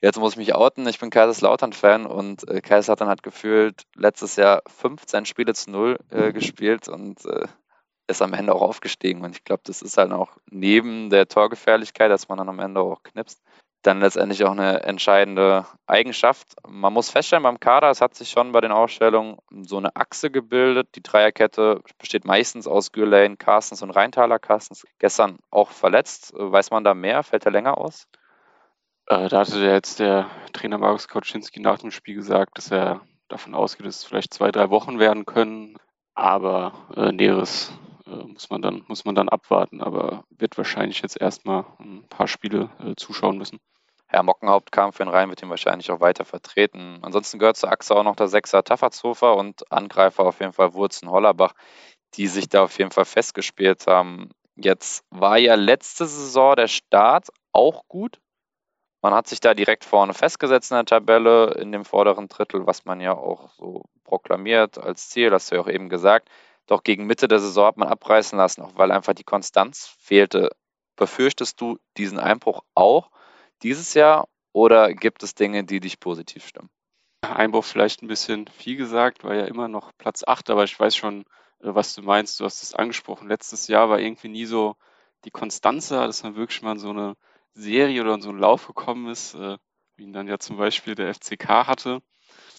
jetzt 0.00 0.18
muss 0.18 0.32
ich 0.32 0.38
mich 0.38 0.54
outen, 0.54 0.86
ich 0.88 0.98
bin 0.98 1.10
Kaiserslautern-Fan 1.10 2.06
und 2.06 2.48
äh, 2.48 2.60
Kaiserslautern 2.60 3.08
hat 3.08 3.22
gefühlt 3.22 3.82
letztes 3.94 4.34
Jahr 4.34 4.62
15 4.66 5.26
Spiele 5.26 5.54
zu 5.54 5.70
Null 5.70 5.98
äh, 6.10 6.32
gespielt 6.32 6.88
und 6.88 7.24
äh, 7.24 7.46
ist 8.08 8.20
am 8.20 8.34
Ende 8.34 8.52
auch 8.52 8.62
aufgestiegen. 8.62 9.24
Und 9.24 9.36
ich 9.36 9.44
glaube, 9.44 9.62
das 9.64 9.80
ist 9.80 9.96
halt 9.96 10.10
auch 10.10 10.36
neben 10.50 11.08
der 11.08 11.28
Torgefährlichkeit, 11.28 12.10
dass 12.10 12.28
man 12.28 12.38
dann 12.38 12.48
am 12.48 12.58
Ende 12.58 12.80
auch 12.80 13.04
knipst, 13.04 13.40
dann 13.82 14.00
letztendlich 14.00 14.44
auch 14.44 14.52
eine 14.52 14.82
entscheidende 14.84 15.66
Eigenschaft. 15.86 16.54
Man 16.66 16.92
muss 16.92 17.10
feststellen, 17.10 17.42
beim 17.42 17.60
Kader, 17.60 17.90
es 17.90 18.00
hat 18.00 18.14
sich 18.14 18.30
schon 18.30 18.52
bei 18.52 18.60
den 18.60 18.72
Ausstellungen 18.72 19.38
so 19.62 19.76
eine 19.76 19.96
Achse 19.96 20.30
gebildet. 20.30 20.90
Die 20.94 21.02
Dreierkette 21.02 21.82
besteht 21.98 22.24
meistens 22.24 22.66
aus 22.66 22.92
Gürlane, 22.92 23.36
Carstens 23.36 23.82
und 23.82 23.90
Rheintaler. 23.90 24.38
Carstens 24.38 24.86
gestern 24.98 25.38
auch 25.50 25.70
verletzt. 25.70 26.32
Weiß 26.36 26.70
man 26.70 26.84
da 26.84 26.94
mehr? 26.94 27.22
Fällt 27.22 27.44
er 27.44 27.52
länger 27.52 27.78
aus? 27.78 28.06
Äh, 29.06 29.28
da 29.28 29.40
hatte 29.40 29.58
jetzt 29.58 29.98
der 29.98 30.30
Trainer 30.52 30.78
Markus 30.78 31.08
Kautschinski 31.08 31.60
nach 31.60 31.78
dem 31.78 31.90
Spiel 31.90 32.14
gesagt, 32.14 32.58
dass 32.58 32.70
er 32.70 33.00
davon 33.28 33.54
ausgeht, 33.54 33.86
dass 33.86 33.96
es 33.96 34.04
vielleicht 34.04 34.32
zwei, 34.32 34.52
drei 34.52 34.70
Wochen 34.70 34.98
werden 34.98 35.26
können. 35.26 35.76
Aber 36.14 36.72
äh, 36.96 37.10
Näheres 37.10 37.72
äh, 38.06 38.10
muss, 38.10 38.48
man 38.50 38.62
dann, 38.62 38.84
muss 38.86 39.04
man 39.04 39.14
dann 39.14 39.28
abwarten. 39.28 39.80
Aber 39.80 40.24
wird 40.30 40.56
wahrscheinlich 40.56 41.02
jetzt 41.02 41.20
erstmal 41.20 41.64
ein 41.80 42.06
paar 42.08 42.28
Spiele 42.28 42.70
äh, 42.78 42.94
zuschauen 42.96 43.38
müssen. 43.38 43.58
Herr 44.12 44.22
Mockenhaupt 44.22 44.72
kam 44.72 44.92
für 44.92 45.04
den 45.04 45.08
Rhein, 45.08 45.30
wird 45.30 45.42
ihn 45.42 45.48
wahrscheinlich 45.48 45.90
auch 45.90 46.00
weiter 46.00 46.26
vertreten. 46.26 46.98
Ansonsten 47.00 47.38
gehört 47.38 47.56
zur 47.56 47.72
Achse 47.72 47.96
auch 47.96 48.02
noch 48.02 48.14
der 48.14 48.28
Sechser 48.28 48.62
Taffertshofer 48.62 49.34
und 49.36 49.72
Angreifer 49.72 50.24
auf 50.24 50.38
jeden 50.40 50.52
Fall 50.52 50.74
Wurzen 50.74 51.10
Hollerbach, 51.10 51.54
die 52.14 52.26
sich 52.26 52.50
da 52.50 52.64
auf 52.64 52.76
jeden 52.76 52.90
Fall 52.90 53.06
festgespielt 53.06 53.86
haben. 53.86 54.28
Jetzt 54.54 55.02
war 55.08 55.38
ja 55.38 55.54
letzte 55.54 56.04
Saison 56.04 56.56
der 56.56 56.68
Start 56.68 57.28
auch 57.52 57.88
gut. 57.88 58.20
Man 59.00 59.14
hat 59.14 59.28
sich 59.28 59.40
da 59.40 59.54
direkt 59.54 59.82
vorne 59.82 60.12
festgesetzt 60.12 60.70
in 60.72 60.76
der 60.76 60.84
Tabelle, 60.84 61.54
in 61.54 61.72
dem 61.72 61.86
vorderen 61.86 62.28
Drittel, 62.28 62.66
was 62.66 62.84
man 62.84 63.00
ja 63.00 63.16
auch 63.16 63.48
so 63.54 63.84
proklamiert 64.04 64.76
als 64.76 65.08
Ziel, 65.08 65.32
hast 65.32 65.50
du 65.50 65.54
ja 65.54 65.62
auch 65.62 65.68
eben 65.68 65.88
gesagt. 65.88 66.28
Doch 66.66 66.82
gegen 66.82 67.06
Mitte 67.06 67.28
der 67.28 67.38
Saison 67.38 67.64
hat 67.64 67.78
man 67.78 67.88
abreißen 67.88 68.36
lassen, 68.36 68.60
auch 68.60 68.72
weil 68.76 68.92
einfach 68.92 69.14
die 69.14 69.24
Konstanz 69.24 69.96
fehlte. 69.98 70.50
Befürchtest 70.96 71.58
du 71.62 71.78
diesen 71.96 72.18
Einbruch 72.18 72.60
auch? 72.74 73.10
Dieses 73.62 73.94
Jahr 73.94 74.28
Oder 74.52 74.92
gibt 74.92 75.22
es 75.22 75.34
Dinge, 75.34 75.64
die 75.64 75.80
dich 75.80 75.98
positiv 75.98 76.46
stimmen? 76.46 76.68
Einbruch 77.22 77.64
vielleicht 77.64 78.02
ein 78.02 78.08
bisschen 78.08 78.46
viel 78.48 78.76
gesagt, 78.76 79.24
war 79.24 79.34
ja 79.34 79.46
immer 79.46 79.68
noch 79.68 79.92
Platz 79.96 80.24
8, 80.26 80.50
aber 80.50 80.64
ich 80.64 80.78
weiß 80.78 80.94
schon, 80.94 81.22
äh, 81.60 81.74
was 81.74 81.94
du 81.94 82.02
meinst. 82.02 82.40
Du 82.40 82.44
hast 82.44 82.62
es 82.62 82.74
angesprochen. 82.74 83.28
Letztes 83.28 83.68
Jahr 83.68 83.88
war 83.88 84.00
irgendwie 84.00 84.28
nie 84.28 84.44
so 84.44 84.76
die 85.24 85.30
Konstanz 85.30 85.88
da, 85.88 86.06
dass 86.06 86.22
man 86.22 86.36
wirklich 86.36 86.62
mal 86.62 86.72
in 86.72 86.78
so 86.78 86.90
eine 86.90 87.14
Serie 87.54 88.02
oder 88.02 88.14
in 88.14 88.22
so 88.22 88.30
einen 88.30 88.40
Lauf 88.40 88.66
gekommen 88.66 89.08
ist, 89.08 89.34
äh, 89.34 89.56
wie 89.96 90.04
ihn 90.04 90.12
dann 90.12 90.28
ja 90.28 90.38
zum 90.38 90.56
Beispiel 90.56 90.94
der 90.94 91.14
FCK 91.14 91.66
hatte. 91.66 92.02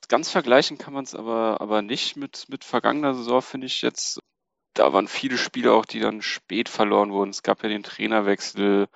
Ganz 0.09 0.29
vergleichen 0.29 0.77
kann 0.77 0.93
man 0.93 1.03
es 1.03 1.15
aber, 1.15 1.61
aber 1.61 1.81
nicht 1.81 2.15
mit, 2.17 2.45
mit 2.49 2.63
vergangener 2.63 3.13
Saison, 3.13 3.41
finde 3.41 3.67
ich 3.67 3.81
jetzt. 3.81 4.19
Da 4.73 4.91
waren 4.91 5.07
viele 5.07 5.37
Spiele 5.37 5.73
auch, 5.73 5.85
die 5.85 5.99
dann 5.99 6.21
spät 6.21 6.67
verloren 6.67 7.11
wurden. 7.11 7.29
Es 7.29 7.43
gab 7.43 7.61
ja 7.63 7.69
den 7.69 7.83
Trainerwechsel 7.83 8.87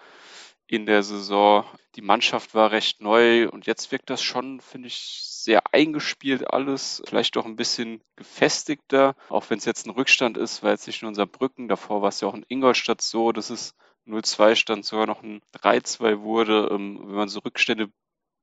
in 0.67 0.85
der 0.85 1.03
Saison. 1.03 1.65
Die 1.95 2.01
Mannschaft 2.01 2.53
war 2.53 2.71
recht 2.71 3.01
neu 3.01 3.49
und 3.49 3.65
jetzt 3.65 3.91
wirkt 3.91 4.09
das 4.09 4.21
schon, 4.21 4.61
finde 4.61 4.87
ich, 4.87 5.21
sehr 5.47 5.73
eingespielt 5.73 6.51
alles, 6.51 7.01
vielleicht 7.05 7.37
auch 7.37 7.45
ein 7.45 7.55
bisschen 7.55 8.01
gefestigter, 8.17 9.15
auch 9.29 9.49
wenn 9.49 9.59
es 9.59 9.65
jetzt 9.65 9.87
ein 9.87 9.91
Rückstand 9.91 10.37
ist, 10.37 10.61
weil 10.61 10.73
es 10.73 10.85
nicht 10.85 11.01
nur 11.01 11.09
unser 11.09 11.25
Brücken, 11.25 11.69
davor 11.69 12.01
war 12.01 12.09
es 12.09 12.19
ja 12.21 12.27
auch 12.27 12.33
in 12.33 12.45
Ingolstadt 12.49 13.01
so, 13.01 13.31
dass 13.31 13.49
es 13.49 13.73
0-2 14.05 14.55
stand, 14.55 14.85
sogar 14.85 15.07
noch 15.07 15.23
ein 15.23 15.41
3-2 15.53 16.21
wurde. 16.21 16.69
Ähm, 16.71 16.99
wenn 17.03 17.15
man 17.15 17.29
so 17.29 17.39
Rückstände 17.39 17.89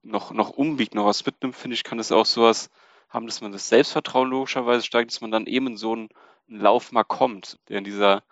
noch, 0.02 0.32
noch 0.32 0.50
umbiegt, 0.50 0.94
noch 0.94 1.06
was 1.06 1.24
mitnimmt, 1.24 1.56
finde 1.56 1.74
ich, 1.74 1.84
kann 1.84 1.98
es 1.98 2.12
auch 2.12 2.26
sowas 2.26 2.70
haben, 3.08 3.26
dass 3.26 3.40
man 3.40 3.52
das 3.52 3.68
Selbstvertrauen 3.68 4.28
logischerweise 4.28 4.84
steigt, 4.84 5.10
dass 5.10 5.20
man 5.20 5.30
dann 5.30 5.46
eben 5.46 5.68
in 5.68 5.76
so 5.76 5.92
einen, 5.92 6.08
einen 6.48 6.60
Lauf 6.60 6.92
mal 6.92 7.04
kommt, 7.04 7.58
der 7.68 7.78
in 7.78 7.84
dieser 7.84 8.22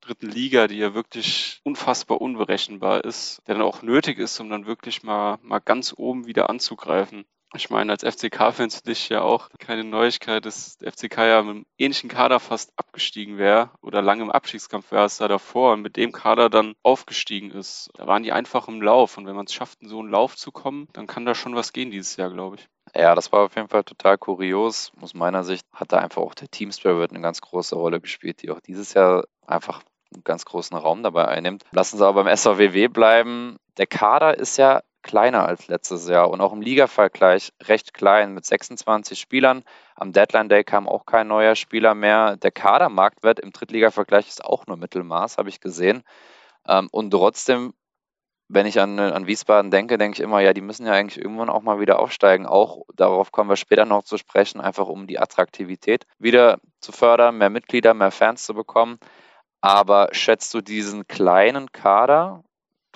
dritten 0.00 0.28
Liga, 0.28 0.66
die 0.66 0.78
ja 0.78 0.94
wirklich 0.94 1.60
unfassbar 1.64 2.20
unberechenbar 2.20 3.04
ist, 3.04 3.42
der 3.46 3.54
dann 3.54 3.64
auch 3.64 3.82
nötig 3.82 4.18
ist, 4.18 4.40
um 4.40 4.50
dann 4.50 4.66
wirklich 4.66 5.02
mal, 5.02 5.38
mal 5.42 5.60
ganz 5.60 5.94
oben 5.96 6.26
wieder 6.26 6.50
anzugreifen. 6.50 7.24
Ich 7.52 7.68
meine, 7.68 7.90
als 7.90 8.04
FCK-Fan 8.04 8.70
für 8.70 8.82
dich 8.82 9.08
ja 9.08 9.22
auch 9.22 9.48
keine 9.58 9.82
Neuigkeit, 9.82 10.46
dass 10.46 10.78
der 10.78 10.92
FCK 10.92 11.18
ja 11.18 11.42
mit 11.42 11.50
einem 11.50 11.66
ähnlichen 11.78 12.08
Kader 12.08 12.38
fast 12.38 12.72
abgestiegen 12.76 13.38
wäre 13.38 13.72
oder 13.82 14.02
lange 14.02 14.22
im 14.22 14.30
Abstiegskampf 14.30 14.92
wäre 14.92 15.02
als 15.02 15.16
da 15.16 15.26
davor 15.26 15.72
und 15.72 15.82
mit 15.82 15.96
dem 15.96 16.12
Kader 16.12 16.48
dann 16.48 16.74
aufgestiegen 16.84 17.50
ist. 17.50 17.90
Da 17.94 18.06
waren 18.06 18.22
die 18.22 18.30
einfach 18.30 18.68
im 18.68 18.80
Lauf 18.80 19.18
und 19.18 19.26
wenn 19.26 19.34
man 19.34 19.46
es 19.46 19.52
schafft, 19.52 19.82
in 19.82 19.88
so 19.88 19.98
einen 19.98 20.10
Lauf 20.10 20.36
zu 20.36 20.52
kommen, 20.52 20.86
dann 20.92 21.08
kann 21.08 21.24
da 21.24 21.34
schon 21.34 21.56
was 21.56 21.72
gehen 21.72 21.90
dieses 21.90 22.16
Jahr, 22.16 22.30
glaube 22.30 22.56
ich. 22.56 22.68
Ja, 22.94 23.16
das 23.16 23.32
war 23.32 23.40
auf 23.40 23.56
jeden 23.56 23.68
Fall 23.68 23.82
total 23.82 24.16
kurios. 24.16 24.92
Aus 25.00 25.14
meiner 25.14 25.42
Sicht 25.42 25.66
hat 25.72 25.90
da 25.90 25.98
einfach 25.98 26.22
auch 26.22 26.34
der 26.34 26.48
Team 26.48 26.70
Spirit 26.70 27.10
eine 27.10 27.20
ganz 27.20 27.40
große 27.40 27.74
Rolle 27.74 28.00
gespielt, 28.00 28.42
die 28.42 28.50
auch 28.50 28.60
dieses 28.60 28.94
Jahr 28.94 29.24
einfach 29.44 29.82
einen 30.14 30.24
ganz 30.24 30.44
großen 30.44 30.76
Raum 30.76 31.02
dabei 31.02 31.28
einnimmt. 31.28 31.64
Lassen 31.72 31.98
Sie 31.98 32.06
aber 32.06 32.24
beim 32.24 32.36
SVWW 32.36 32.88
bleiben. 32.88 33.56
Der 33.76 33.86
Kader 33.86 34.38
ist 34.38 34.56
ja 34.56 34.82
kleiner 35.02 35.46
als 35.46 35.68
letztes 35.68 36.08
Jahr 36.08 36.30
und 36.30 36.40
auch 36.40 36.52
im 36.52 36.60
Liga-Vergleich 36.60 37.52
recht 37.62 37.94
klein 37.94 38.34
mit 38.34 38.44
26 38.44 39.18
Spielern. 39.18 39.64
Am 39.94 40.12
Deadline 40.12 40.48
Day 40.48 40.64
kam 40.64 40.88
auch 40.88 41.06
kein 41.06 41.28
neuer 41.28 41.54
Spieler 41.54 41.94
mehr. 41.94 42.36
Der 42.36 42.50
Kadermarktwert 42.50 43.40
im 43.40 43.52
Drittliga-Vergleich 43.52 44.28
ist 44.28 44.44
auch 44.44 44.66
nur 44.66 44.76
Mittelmaß, 44.76 45.38
habe 45.38 45.48
ich 45.48 45.60
gesehen. 45.60 46.02
Ähm, 46.68 46.88
und 46.92 47.10
trotzdem, 47.10 47.72
wenn 48.48 48.66
ich 48.66 48.80
an, 48.80 48.98
an 48.98 49.26
Wiesbaden 49.26 49.70
denke, 49.70 49.96
denke 49.96 50.16
ich 50.16 50.20
immer, 50.22 50.40
ja, 50.40 50.52
die 50.52 50.60
müssen 50.60 50.86
ja 50.86 50.92
eigentlich 50.92 51.22
irgendwann 51.22 51.50
auch 51.50 51.62
mal 51.62 51.80
wieder 51.80 51.98
aufsteigen. 51.98 52.46
Auch 52.46 52.82
darauf 52.94 53.32
kommen 53.32 53.48
wir 53.48 53.56
später 53.56 53.86
noch 53.86 54.02
zu 54.02 54.18
sprechen, 54.18 54.60
einfach 54.60 54.88
um 54.88 55.06
die 55.06 55.18
Attraktivität 55.18 56.04
wieder 56.18 56.58
zu 56.80 56.92
fördern, 56.92 57.38
mehr 57.38 57.50
Mitglieder, 57.50 57.94
mehr 57.94 58.10
Fans 58.10 58.44
zu 58.44 58.54
bekommen. 58.54 58.98
Aber 59.60 60.08
schätzt 60.12 60.54
du 60.54 60.60
diesen 60.60 61.06
kleinen 61.06 61.70
Kader 61.72 62.42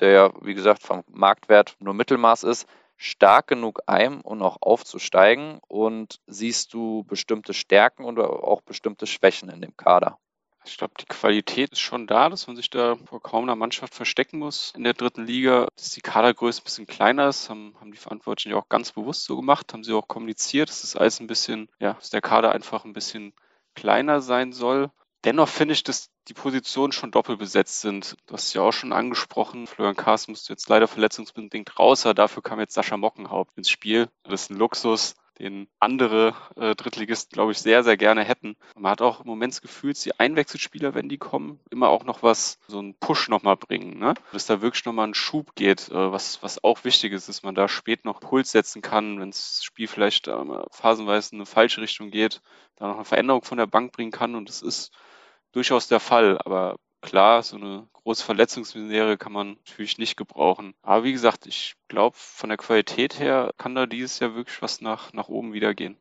der 0.00 0.11
ja, 0.11 0.33
wie 0.40 0.54
gesagt, 0.54 0.83
vom 0.83 1.04
Marktwert 1.09 1.76
nur 1.78 1.94
Mittelmaß 1.94 2.44
ist, 2.44 2.66
stark 2.97 3.49
genug 3.49 3.80
ein, 3.87 4.21
um 4.21 4.42
auch 4.42 4.59
aufzusteigen? 4.61 5.59
Und 5.68 6.21
siehst 6.26 6.75
du 6.75 7.04
bestimmte 7.04 7.54
Stärken 7.54 8.04
oder 8.04 8.44
auch 8.44 8.61
bestimmte 8.62 9.06
Schwächen 9.06 9.49
in 9.49 9.61
dem 9.61 9.76
Kader? 9.76 10.18
Ich 10.66 10.78
glaube, 10.78 10.94
die 10.99 11.04
Qualität 11.04 11.73
ist 11.73 11.80
schon 11.80 12.06
da, 12.06 12.30
dass 12.30 12.47
man 12.47 12.56
sich 12.56 12.71
da 12.71 12.97
vor 12.97 13.21
kaum 13.21 13.44
einer 13.44 13.56
Mannschaft 13.56 13.94
verstecken 13.94 14.38
muss. 14.38 14.73
In 14.75 14.85
der 14.85 14.94
dritten 14.94 15.26
Liga, 15.26 15.68
dass 15.76 15.90
die 15.90 16.00
Kadergröße 16.00 16.62
ein 16.62 16.64
bisschen 16.64 16.87
kleiner 16.87 17.28
ist, 17.28 17.50
haben, 17.50 17.75
haben 17.78 17.92
die 17.92 17.99
Verantwortlichen 17.99 18.54
auch 18.54 18.71
ganz 18.71 18.92
bewusst 18.92 19.25
so 19.25 19.37
gemacht, 19.37 19.75
haben 19.75 19.85
sie 19.85 19.92
auch 19.92 20.09
kommuniziert, 20.09 20.71
dass 20.71 20.80
das 20.80 20.97
alles 20.97 21.21
ein 21.21 21.26
bisschen, 21.26 21.68
ja, 21.80 21.92
dass 21.94 22.09
der 22.09 22.23
Kader 22.23 22.52
einfach 22.52 22.87
ein 22.87 22.94
bisschen 22.94 23.35
kleiner 23.75 24.23
sein 24.23 24.52
soll. 24.52 24.90
Dennoch 25.25 25.49
finde 25.49 25.73
ich, 25.73 25.83
dass 25.83 26.11
die 26.28 26.35
Positionen 26.35 26.93
schon 26.93 27.11
doppelt 27.11 27.38
besetzt 27.38 27.81
sind. 27.81 28.16
Du 28.26 28.35
hast 28.35 28.49
es 28.49 28.54
ja 28.54 28.61
auch 28.61 28.73
schon 28.73 28.93
angesprochen. 28.93 29.66
Florian 29.66 29.97
Kaas 29.97 30.28
musste 30.28 30.52
jetzt 30.52 30.69
leider 30.69 30.87
verletzungsbedingt 30.87 31.78
raus, 31.78 32.04
aber 32.04 32.14
dafür 32.14 32.43
kam 32.43 32.61
jetzt 32.61 32.75
Sascha 32.75 32.99
Mockenhaupt 32.99 33.57
ins 33.57 33.71
Spiel. 33.71 34.09
Das 34.25 34.43
ist 34.43 34.50
ein 34.50 34.59
Luxus, 34.59 35.14
den 35.38 35.66
andere 35.81 36.35
äh, 36.57 36.75
Drittligisten, 36.75 37.33
glaube 37.33 37.52
ich, 37.52 37.59
sehr, 37.59 37.83
sehr 37.83 37.97
gerne 37.97 38.23
hätten. 38.23 38.57
Man 38.76 38.90
hat 38.90 39.00
auch 39.00 39.21
im 39.21 39.26
Moment 39.26 39.54
das 39.54 39.62
Gefühl, 39.62 39.95
die 39.95 40.19
Einwechselspieler, 40.19 40.95
wenn 40.95 41.09
die 41.09 41.19
kommen, 41.19 41.59
immer 41.71 41.88
auch 41.88 42.04
noch 42.04 42.23
was, 42.23 42.59
so 42.69 42.78
einen 42.78 42.95
Push 42.95 43.28
nochmal 43.28 43.57
bringen. 43.57 43.99
Ne? 43.99 44.14
Dass 44.33 44.47
da 44.47 44.61
wirklich 44.61 44.85
nochmal 44.85 45.09
ein 45.09 45.14
Schub 45.14 45.54
geht, 45.54 45.88
äh, 45.88 46.12
was, 46.12 46.43
was 46.43 46.62
auch 46.62 46.85
wichtig 46.85 47.12
ist, 47.12 47.31
dass 47.31 47.43
man 47.43 47.54
da 47.54 47.66
spät 47.69 48.04
noch 48.04 48.21
Puls 48.21 48.52
setzen 48.52 48.83
kann, 48.83 49.21
wenn 49.21 49.31
das 49.31 49.64
Spiel 49.64 49.88
vielleicht 49.88 50.28
äh, 50.28 50.37
phasenweise 50.71 51.33
in 51.33 51.38
eine 51.38 51.47
falsche 51.47 51.81
Richtung 51.81 52.11
geht, 52.11 52.43
da 52.76 52.88
noch 52.88 52.97
eine 52.97 53.04
Veränderung 53.04 53.43
von 53.43 53.59
der 53.59 53.66
Bank 53.66 53.93
bringen 53.93 54.12
kann. 54.12 54.35
Und 54.35 54.49
das 54.49 54.62
ist 54.62 54.93
durchaus 55.54 55.88
der 55.88 56.00
Fall. 56.00 56.38
Aber 56.44 56.76
klar, 57.00 57.42
so 57.42 57.56
eine 57.56 57.88
große 57.92 58.25
Verletzungsmisere 58.25 59.16
kann 59.16 59.32
man 59.32 59.52
natürlich 59.66 59.99
nicht 59.99 60.16
gebrauchen. 60.16 60.75
Aber 60.82 61.04
wie 61.04 61.12
gesagt, 61.12 61.46
ich 61.46 61.75
glaube, 61.88 62.16
von 62.18 62.49
der 62.49 62.58
Qualität 62.58 63.18
her 63.18 63.52
kann 63.56 63.75
da 63.75 63.87
dieses 63.87 64.18
Jahr 64.18 64.34
wirklich 64.34 64.61
was 64.62 64.80
nach, 64.80 65.12
nach 65.12 65.28
oben 65.28 65.52
wieder 65.52 65.75
gehen. 65.75 65.99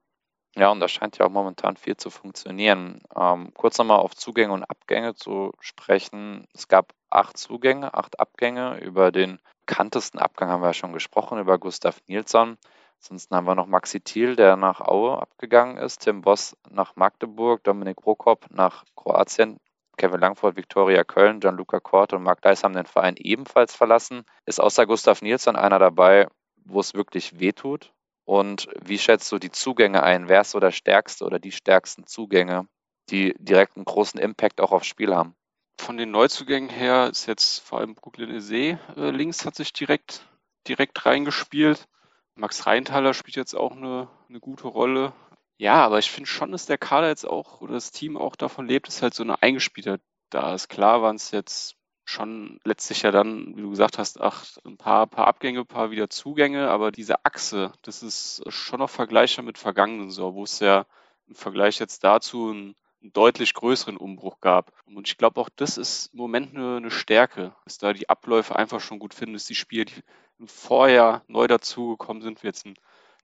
Ja, 0.55 0.69
und 0.69 0.79
da 0.79 0.87
scheint 0.87 1.17
ja 1.17 1.25
auch 1.25 1.31
momentan 1.31 1.77
viel 1.77 1.97
zu 1.97 2.11
funktionieren. 2.11 3.01
Ähm, 3.15 3.53
kurz 3.55 3.77
nochmal 3.79 3.97
auf 3.97 4.15
Zugänge 4.15 4.53
und 4.53 4.63
Abgänge 4.63 5.15
zu 5.15 5.51
sprechen. 5.59 6.47
Es 6.53 6.67
gab 6.67 6.93
acht 7.09 7.37
Zugänge, 7.37 7.93
acht 7.95 8.19
Abgänge. 8.19 8.79
Über 8.79 9.11
den 9.11 9.39
bekanntesten 9.65 10.19
Abgang 10.19 10.49
haben 10.49 10.61
wir 10.61 10.67
ja 10.67 10.73
schon 10.73 10.93
gesprochen, 10.93 11.39
über 11.39 11.57
Gustav 11.57 12.01
Nilsson. 12.07 12.57
Ansonsten 13.03 13.35
haben 13.35 13.47
wir 13.47 13.55
noch 13.55 13.67
Maxi 13.67 13.99
Thiel, 13.99 14.37
der 14.37 14.55
nach 14.55 14.79
Aue 14.79 15.21
abgegangen 15.21 15.75
ist, 15.75 15.99
Tim 15.99 16.21
Boss 16.21 16.55
nach 16.69 16.95
Magdeburg, 16.95 17.61
Dominik 17.61 17.97
Prokop 17.97 18.45
nach 18.49 18.85
Kroatien, 18.95 19.57
Kevin 19.97 20.21
Langford, 20.21 20.55
Viktoria 20.55 21.03
Köln, 21.03 21.41
Gianluca 21.41 21.81
Kort 21.81 22.13
und 22.13 22.23
Marc 22.23 22.41
Deis 22.41 22.63
haben 22.63 22.75
den 22.75 22.85
Verein 22.85 23.15
ebenfalls 23.17 23.75
verlassen. 23.75 24.23
Ist 24.45 24.61
außer 24.61 24.85
Gustav 24.85 25.21
Nielsen 25.21 25.57
einer 25.57 25.79
dabei, 25.79 26.29
wo 26.63 26.79
es 26.79 26.93
wirklich 26.93 27.41
wehtut? 27.41 27.91
Und 28.23 28.69
wie 28.81 28.97
schätzt 28.97 29.29
du 29.33 29.37
die 29.37 29.51
Zugänge 29.51 30.01
ein? 30.01 30.29
Wer 30.29 30.39
ist 30.39 30.51
so 30.51 30.61
der 30.61 30.71
stärkste 30.71 31.25
oder 31.25 31.39
die 31.39 31.51
stärksten 31.51 32.07
Zugänge, 32.07 32.69
die 33.09 33.35
direkt 33.37 33.75
einen 33.75 33.83
großen 33.83 34.17
Impact 34.17 34.61
auch 34.61 34.71
aufs 34.71 34.87
Spiel 34.87 35.13
haben? 35.13 35.35
Von 35.77 35.97
den 35.97 36.11
Neuzugängen 36.11 36.69
her 36.69 37.09
ist 37.11 37.25
jetzt 37.25 37.59
vor 37.59 37.79
allem 37.79 37.95
Brooklyn 37.95 38.33
Eze 38.33 38.79
äh, 38.95 39.09
links 39.09 39.45
hat 39.45 39.55
sich 39.55 39.73
direkt, 39.73 40.25
direkt 40.69 41.05
reingespielt. 41.05 41.89
Max 42.35 42.65
Reintaler 42.65 43.13
spielt 43.13 43.35
jetzt 43.35 43.55
auch 43.55 43.73
eine, 43.73 44.09
eine 44.29 44.39
gute 44.39 44.67
Rolle. 44.67 45.13
Ja, 45.57 45.85
aber 45.85 45.99
ich 45.99 46.11
finde 46.11 46.27
schon, 46.27 46.51
dass 46.51 46.65
der 46.65 46.77
Kader 46.77 47.07
jetzt 47.07 47.25
auch 47.25 47.61
oder 47.61 47.73
das 47.73 47.91
Team 47.91 48.17
auch 48.17 48.35
davon 48.35 48.67
lebt, 48.67 48.87
dass 48.87 49.01
halt 49.01 49.13
so 49.13 49.23
eine 49.23 49.41
eingespielter 49.41 49.99
da 50.29 50.53
ist. 50.55 50.67
Klar 50.67 51.01
waren 51.01 51.15
es 51.15 51.31
jetzt 51.31 51.75
schon 52.05 52.59
letztlich 52.65 53.03
ja 53.03 53.11
dann, 53.11 53.55
wie 53.55 53.61
du 53.61 53.69
gesagt 53.69 53.97
hast, 53.97 54.19
ach, 54.19 54.45
ein 54.65 54.77
paar, 54.77 55.07
paar 55.07 55.27
Abgänge, 55.27 55.59
ein 55.59 55.67
paar 55.67 55.91
wieder 55.91 56.09
Zugänge, 56.09 56.69
aber 56.69 56.91
diese 56.91 57.23
Achse, 57.23 57.71
das 57.81 58.03
ist 58.03 58.43
schon 58.49 58.79
noch 58.79 58.89
vergleichbar 58.89 59.45
mit 59.45 59.57
vergangenen 59.57 60.09
so, 60.09 60.33
wo 60.33 60.43
es 60.43 60.59
ja 60.59 60.85
im 61.27 61.35
Vergleich 61.35 61.79
jetzt 61.79 62.03
dazu 62.03 62.49
einen, 62.49 62.75
einen 63.01 63.13
deutlich 63.13 63.53
größeren 63.53 63.97
Umbruch 63.97 64.41
gab. 64.41 64.73
Und 64.85 65.07
ich 65.07 65.17
glaube 65.17 65.39
auch, 65.39 65.49
das 65.55 65.77
ist 65.77 66.13
im 66.13 66.19
Moment 66.19 66.55
eine, 66.55 66.77
eine 66.77 66.91
Stärke, 66.91 67.55
dass 67.63 67.77
da 67.77 67.93
die 67.93 68.09
Abläufe 68.09 68.55
einfach 68.55 68.81
schon 68.81 68.99
gut 68.99 69.13
finden, 69.13 69.33
dass 69.33 69.45
die 69.45 69.55
Spieler, 69.55 69.85
die 69.85 70.03
vorher 70.45 71.23
neu 71.27 71.47
dazugekommen 71.47 72.21
sind, 72.21 72.43
wie 72.43 72.47
jetzt 72.47 72.65
ein 72.65 72.75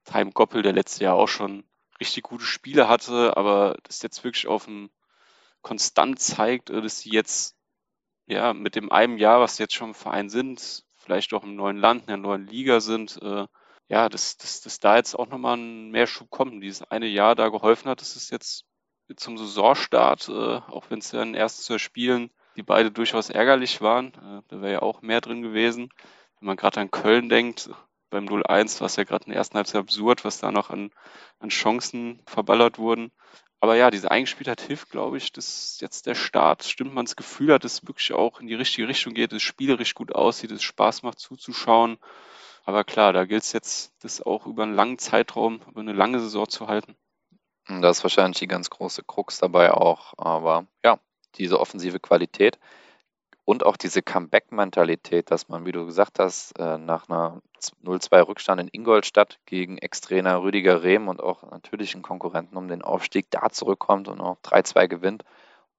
Time 0.04 0.32
Goppel, 0.32 0.62
der 0.62 0.72
letztes 0.72 1.00
Jahr 1.00 1.14
auch 1.14 1.28
schon 1.28 1.64
richtig 2.00 2.24
gute 2.24 2.44
Spiele 2.44 2.88
hatte, 2.88 3.36
aber 3.36 3.76
das 3.82 4.02
jetzt 4.02 4.24
wirklich 4.24 4.46
auf 4.46 4.64
dem 4.64 4.90
konstant 5.62 6.18
zeigt, 6.20 6.70
äh, 6.70 6.80
dass 6.80 7.00
sie 7.00 7.10
jetzt 7.10 7.56
ja 8.26 8.54
mit 8.54 8.74
dem 8.76 8.90
einem 8.90 9.18
Jahr, 9.18 9.40
was 9.40 9.58
jetzt 9.58 9.74
schon 9.74 9.90
im 9.90 9.94
Verein 9.94 10.30
sind, 10.30 10.84
vielleicht 10.96 11.34
auch 11.34 11.44
im 11.44 11.56
neuen 11.56 11.76
Land, 11.76 12.02
in 12.02 12.08
der 12.08 12.16
neuen 12.16 12.46
Liga 12.46 12.80
sind, 12.80 13.20
äh, 13.22 13.46
ja, 13.88 14.08
dass, 14.08 14.36
dass, 14.36 14.60
dass 14.60 14.78
da 14.78 14.96
jetzt 14.96 15.14
auch 15.14 15.28
nochmal 15.28 15.56
ein 15.56 15.90
Mehrschub 15.90 16.30
kommt. 16.30 16.62
Dieses 16.62 16.82
eine 16.82 17.06
Jahr 17.06 17.34
da 17.34 17.48
geholfen 17.48 17.90
hat, 17.90 18.00
dass 18.00 18.14
es 18.14 18.30
jetzt 18.30 18.64
zum 19.16 19.36
Saisonstart, 19.36 20.28
äh, 20.28 20.32
auch 20.32 20.84
wenn 20.88 21.00
es 21.00 21.10
den 21.10 21.34
ersten 21.34 21.62
zwei 21.62 21.78
Spielen 21.78 22.30
die 22.56 22.62
beide 22.62 22.90
durchaus 22.90 23.30
ärgerlich 23.30 23.80
waren, 23.80 24.08
äh, 24.08 24.42
da 24.48 24.60
wäre 24.60 24.72
ja 24.72 24.82
auch 24.82 25.02
mehr 25.02 25.20
drin 25.20 25.42
gewesen, 25.42 25.90
wenn 26.40 26.46
man 26.46 26.56
gerade 26.56 26.80
an 26.80 26.90
Köln 26.90 27.28
denkt, 27.28 27.70
beim 28.10 28.26
0-1 28.26 28.80
war 28.80 28.86
es 28.86 28.96
ja 28.96 29.04
gerade 29.04 29.26
in 29.26 29.30
der 29.30 29.38
ersten 29.38 29.56
Halbzeit 29.56 29.80
absurd, 29.80 30.24
was 30.24 30.38
da 30.38 30.50
noch 30.50 30.70
an, 30.70 30.90
an 31.38 31.50
Chancen 31.50 32.20
verballert 32.26 32.78
wurden. 32.78 33.12
Aber 33.60 33.76
ja, 33.76 33.90
diese 33.90 34.10
Eingespieltheit 34.10 34.62
hilft, 34.62 34.90
glaube 34.90 35.18
ich, 35.18 35.32
dass 35.32 35.78
jetzt 35.80 36.06
der 36.06 36.14
Start 36.14 36.64
stimmt, 36.64 36.94
man 36.94 37.04
das 37.04 37.14
Gefühl 37.14 37.52
hat, 37.52 37.62
dass 37.62 37.74
es 37.74 37.86
wirklich 37.86 38.12
auch 38.12 38.40
in 38.40 38.46
die 38.46 38.54
richtige 38.54 38.88
Richtung 38.88 39.12
geht, 39.12 39.32
dass 39.32 39.36
es 39.36 39.42
spielerisch 39.42 39.94
gut 39.94 40.14
aussieht, 40.14 40.50
dass 40.50 40.58
es 40.58 40.64
Spaß 40.64 41.02
macht 41.02 41.18
zuzuschauen. 41.18 41.98
Aber 42.64 42.84
klar, 42.84 43.12
da 43.12 43.26
gilt 43.26 43.42
es 43.42 43.52
jetzt, 43.52 43.92
das 44.00 44.22
auch 44.22 44.46
über 44.46 44.62
einen 44.62 44.74
langen 44.74 44.98
Zeitraum, 44.98 45.60
über 45.68 45.80
eine 45.80 45.92
lange 45.92 46.20
Saison 46.20 46.48
zu 46.48 46.68
halten. 46.68 46.96
Das 47.68 47.98
ist 47.98 48.02
wahrscheinlich 48.02 48.38
die 48.38 48.48
ganz 48.48 48.70
große 48.70 49.04
Krux 49.04 49.38
dabei 49.38 49.72
auch. 49.72 50.14
Aber 50.16 50.66
ja, 50.82 50.98
diese 51.36 51.60
offensive 51.60 52.00
Qualität 52.00 52.58
und 53.50 53.66
auch 53.66 53.76
diese 53.76 54.00
Comeback-Mentalität, 54.00 55.32
dass 55.32 55.48
man, 55.48 55.66
wie 55.66 55.72
du 55.72 55.84
gesagt 55.84 56.20
hast, 56.20 56.56
äh, 56.56 56.78
nach 56.78 57.08
einer 57.08 57.42
0-2 57.84 58.28
Rückstand 58.28 58.60
in 58.60 58.68
Ingolstadt 58.70 59.40
gegen 59.44 59.76
Ex-Trainer 59.76 60.40
Rüdiger 60.40 60.84
Rehm 60.84 61.08
und 61.08 61.20
auch 61.20 61.42
natürlichen 61.50 62.00
Konkurrenten 62.00 62.56
um 62.56 62.68
den 62.68 62.82
Aufstieg 62.82 63.26
da 63.30 63.50
zurückkommt 63.50 64.06
und 64.06 64.20
auch 64.20 64.36
3-2 64.44 64.86
gewinnt. 64.86 65.24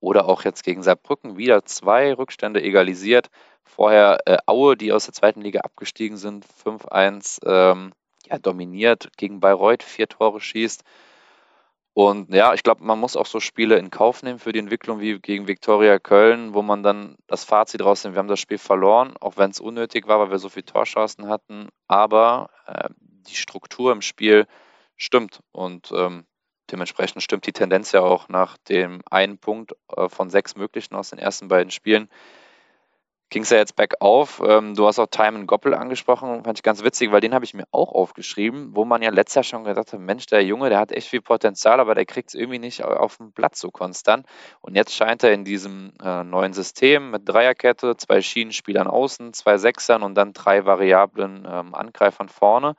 Oder 0.02 0.28
auch 0.28 0.44
jetzt 0.44 0.66
gegen 0.66 0.84
Saarbrücken 0.84 1.38
wieder 1.38 1.64
zwei 1.64 2.14
Rückstände 2.14 2.62
egalisiert. 2.62 3.30
Vorher 3.64 4.20
äh, 4.26 4.40
Aue, 4.48 4.76
die 4.76 4.92
aus 4.92 5.06
der 5.06 5.14
zweiten 5.14 5.40
Liga 5.40 5.62
abgestiegen 5.62 6.18
sind, 6.18 6.46
5-1 6.66 7.40
ähm, 7.46 7.94
ja, 8.28 8.38
dominiert, 8.38 9.12
gegen 9.16 9.40
Bayreuth 9.40 9.84
vier 9.84 10.10
Tore 10.10 10.42
schießt. 10.42 10.84
Und 11.94 12.34
ja, 12.34 12.54
ich 12.54 12.64
glaube, 12.64 12.84
man 12.86 13.00
muss 13.00 13.18
auch 13.18 13.26
so 13.26 13.42
Spiele 13.42 13.78
in 13.78 13.90
Kauf 13.90 14.24
nehmen 14.24 14.40
für 14.40 14.54
die 14.54 14.60
Entwicklung 14.60 15.02
wie 15.02 15.20
gegen 15.20 15.48
Viktoria 15.48 16.00
Köln, 16.00 16.54
wo 16.54 16.62
man 16.62 16.84
dann 16.84 17.18
das 17.28 17.44
Fazit 17.44 17.84
rausnimmt, 17.84 18.16
wir 18.16 18.20
haben 18.20 18.30
das 18.30 18.40
Spiel 18.40 18.58
verloren, 18.58 19.16
auch 19.20 19.36
wenn 19.36 19.52
es 19.52 19.60
unnötig 19.60 20.08
war, 20.08 20.20
weil 20.20 20.32
wir 20.32 20.40
so 20.40 20.48
viele 20.48 20.66
Torchancen 20.66 21.28
hatten. 21.28 21.68
Aber 21.88 22.50
äh, 22.66 22.90
die 22.98 23.36
Struktur 23.36 23.92
im 23.92 24.02
Spiel 24.02 24.48
stimmt 24.96 25.42
und 25.52 25.92
ähm, 25.94 26.26
dementsprechend 26.72 27.24
stimmt 27.24 27.46
die 27.46 27.54
Tendenz 27.54 27.92
ja 27.92 28.02
auch 28.02 28.30
nach 28.30 28.58
dem 28.70 29.02
einen 29.10 29.38
Punkt 29.38 29.74
äh, 29.96 30.08
von 30.08 30.30
sechs 30.30 30.56
möglichen 30.56 30.96
aus 30.96 31.10
den 31.10 31.20
ersten 31.20 31.50
beiden 31.50 31.72
Spielen 31.72 32.10
ging 33.32 33.44
es 33.44 33.50
ja 33.50 33.58
jetzt 33.58 33.76
bergauf. 33.78 34.42
Ähm, 34.46 34.76
du 34.76 34.86
hast 34.86 35.00
auch 35.00 35.08
Timon 35.08 35.48
Goppel 35.48 35.74
angesprochen, 35.74 36.44
fand 36.44 36.60
ich 36.60 36.64
ganz 36.64 36.84
witzig, 36.84 37.12
weil 37.12 37.22
den 37.22 37.34
habe 37.34 37.46
ich 37.46 37.54
mir 37.54 37.64
auch 37.72 37.94
aufgeschrieben, 37.94 38.76
wo 38.76 38.86
man 38.86 39.02
ja 39.02 39.10
letztes 39.10 39.36
Jahr 39.36 39.44
schon 39.44 39.64
gesagt 39.64 39.94
hat, 39.94 40.00
Mensch, 40.00 40.26
der 40.28 40.44
Junge, 40.44 40.70
der 40.70 40.80
hat 40.80 40.92
echt 40.92 41.08
viel 41.08 41.22
Potenzial, 41.22 41.80
aber 41.80 41.96
der 41.96 42.06
kriegt 42.06 42.30
es 42.30 42.36
irgendwie 42.36 42.60
nicht 42.60 42.84
auf 42.84 43.18
den 43.18 43.32
Platz 43.32 43.60
so 43.60 43.72
konstant. 43.72 44.28
Und 44.60 44.76
jetzt 44.76 44.94
scheint 44.94 45.24
er 45.24 45.32
in 45.32 45.46
diesem 45.46 45.94
äh, 46.04 46.24
neuen 46.24 46.54
System 46.54 47.10
mit 47.10 47.28
Dreierkette, 47.28 47.96
zwei 47.96 48.22
Schienenspielern 48.22 48.88
außen, 48.88 49.34
zwei 49.34 49.58
Sechsern 49.58 50.04
und 50.04 50.16
dann 50.16 50.34
drei 50.34 50.66
variablen 50.66 51.48
ähm, 51.50 51.74
Angreifern 51.74 52.28
vorne 52.28 52.76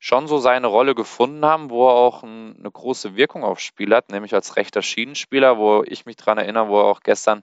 schon 0.00 0.26
so 0.26 0.36
seine 0.36 0.66
Rolle 0.66 0.94
gefunden 0.94 1.46
haben, 1.46 1.70
wo 1.70 1.88
er 1.88 1.94
auch 1.94 2.22
ein, 2.24 2.56
eine 2.58 2.70
große 2.70 3.16
Wirkung 3.16 3.42
aufs 3.42 3.62
Spiel 3.62 3.94
hat, 3.94 4.10
nämlich 4.10 4.34
als 4.34 4.56
rechter 4.56 4.82
Schienenspieler, 4.82 5.56
wo 5.56 5.82
ich 5.82 6.04
mich 6.04 6.16
daran 6.16 6.36
erinnere, 6.36 6.68
wo 6.68 6.78
er 6.78 6.84
auch 6.84 7.00
gestern 7.00 7.42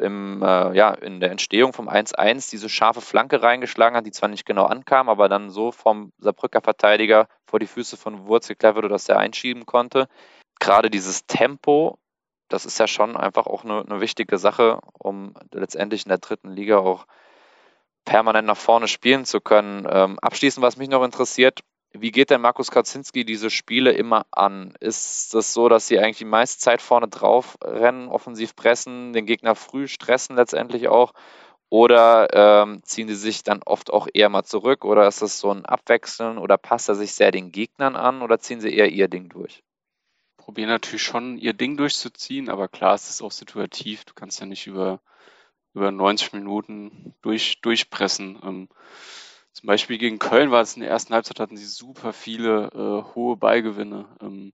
im, 0.00 0.42
äh, 0.42 0.76
ja, 0.76 0.92
in 0.92 1.20
der 1.20 1.30
Entstehung 1.30 1.72
vom 1.72 1.88
1-1 1.88 2.50
diese 2.50 2.68
scharfe 2.68 3.00
Flanke 3.00 3.42
reingeschlagen 3.42 3.96
hat, 3.96 4.06
die 4.06 4.10
zwar 4.10 4.28
nicht 4.28 4.46
genau 4.46 4.64
ankam, 4.64 5.08
aber 5.08 5.28
dann 5.28 5.50
so 5.50 5.72
vom 5.72 6.12
Saarbrücker 6.18 6.60
Verteidiger 6.60 7.28
vor 7.46 7.60
die 7.60 7.66
Füße 7.66 7.96
von 7.96 8.26
Wurz 8.26 8.48
geklärt 8.48 8.76
wurde, 8.76 8.88
dass 8.88 9.08
er 9.08 9.18
einschieben 9.18 9.66
konnte. 9.66 10.08
Gerade 10.58 10.90
dieses 10.90 11.26
Tempo, 11.26 11.98
das 12.48 12.66
ist 12.66 12.78
ja 12.78 12.86
schon 12.86 13.16
einfach 13.16 13.46
auch 13.46 13.64
eine, 13.64 13.84
eine 13.86 14.00
wichtige 14.00 14.38
Sache, 14.38 14.80
um 14.98 15.34
letztendlich 15.52 16.04
in 16.04 16.10
der 16.10 16.18
dritten 16.18 16.50
Liga 16.50 16.78
auch 16.78 17.06
permanent 18.04 18.46
nach 18.46 18.56
vorne 18.56 18.88
spielen 18.88 19.24
zu 19.24 19.40
können. 19.40 19.86
Ähm, 19.88 20.18
abschließend, 20.20 20.64
was 20.64 20.76
mich 20.76 20.88
noch 20.88 21.04
interessiert, 21.04 21.60
wie 21.92 22.12
geht 22.12 22.30
denn 22.30 22.40
Markus 22.40 22.70
Kaczynski 22.70 23.24
diese 23.24 23.50
Spiele 23.50 23.92
immer 23.92 24.24
an? 24.30 24.74
Ist 24.80 25.34
es 25.34 25.52
so, 25.52 25.68
dass 25.68 25.88
sie 25.88 25.98
eigentlich 25.98 26.18
die 26.18 26.24
meiste 26.24 26.58
Zeit 26.60 26.82
vorne 26.82 27.08
drauf 27.08 27.58
rennen, 27.62 28.08
offensiv 28.08 28.54
pressen, 28.54 29.12
den 29.12 29.26
Gegner 29.26 29.54
früh 29.56 29.88
stressen 29.88 30.36
letztendlich 30.36 30.88
auch? 30.88 31.12
Oder 31.68 32.28
ähm, 32.32 32.82
ziehen 32.84 33.08
sie 33.08 33.14
sich 33.14 33.42
dann 33.42 33.62
oft 33.64 33.92
auch 33.92 34.08
eher 34.12 34.28
mal 34.28 34.44
zurück? 34.44 34.84
Oder 34.84 35.06
ist 35.06 35.22
das 35.22 35.38
so 35.38 35.50
ein 35.52 35.64
Abwechseln? 35.64 36.38
Oder 36.38 36.58
passt 36.58 36.88
er 36.88 36.96
sich 36.96 37.12
sehr 37.14 37.30
den 37.30 37.52
Gegnern 37.52 37.96
an? 37.96 38.22
Oder 38.22 38.40
ziehen 38.40 38.60
sie 38.60 38.74
eher 38.74 38.88
ihr 38.88 39.08
Ding 39.08 39.28
durch? 39.28 39.62
Probieren 40.36 40.68
natürlich 40.68 41.02
schon 41.02 41.38
ihr 41.38 41.52
Ding 41.52 41.76
durchzuziehen, 41.76 42.48
aber 42.48 42.66
klar, 42.66 42.94
es 42.94 43.08
ist 43.08 43.22
auch 43.22 43.30
situativ. 43.30 44.04
Du 44.04 44.14
kannst 44.14 44.40
ja 44.40 44.46
nicht 44.46 44.66
über, 44.66 45.00
über 45.74 45.92
90 45.92 46.32
Minuten 46.32 47.14
durch, 47.22 47.60
durchpressen. 47.60 48.40
Ähm, 48.42 48.68
zum 49.52 49.66
Beispiel 49.66 49.98
gegen 49.98 50.18
Köln 50.18 50.50
war 50.50 50.62
es 50.62 50.74
in 50.74 50.82
der 50.82 50.90
ersten 50.90 51.12
Halbzeit, 51.12 51.40
hatten 51.40 51.56
sie 51.56 51.66
super 51.66 52.12
viele 52.12 52.68
äh, 52.72 53.14
hohe 53.14 53.36
Beigewinne. 53.36 54.06
Ähm, 54.20 54.52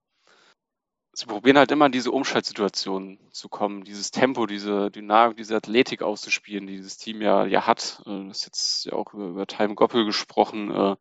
sie 1.12 1.26
probieren 1.26 1.58
halt 1.58 1.70
immer 1.70 1.88
diese 1.88 2.10
Umschaltsituation 2.10 3.18
zu 3.30 3.48
kommen, 3.48 3.84
dieses 3.84 4.10
Tempo, 4.10 4.46
diese 4.46 4.90
Dynamik, 4.90 5.36
diese 5.36 5.56
Athletik 5.56 6.02
auszuspielen, 6.02 6.66
die 6.66 6.76
dieses 6.76 6.96
Team 6.96 7.20
ja, 7.20 7.46
ja 7.46 7.66
hat. 7.66 8.02
Äh, 8.06 8.28
das 8.28 8.38
ist 8.38 8.46
jetzt 8.46 8.84
ja 8.86 8.92
auch 8.94 9.12
über, 9.12 9.26
über 9.26 9.46
Time 9.46 9.74
Goppel 9.74 10.04
gesprochen. 10.04 10.70
Äh, 10.70 10.96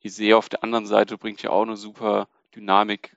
Isee 0.00 0.34
auf 0.34 0.48
der 0.48 0.62
anderen 0.64 0.86
Seite 0.86 1.18
bringt 1.18 1.42
ja 1.42 1.50
auch 1.50 1.62
eine 1.62 1.76
super 1.76 2.28
Dynamik 2.54 3.16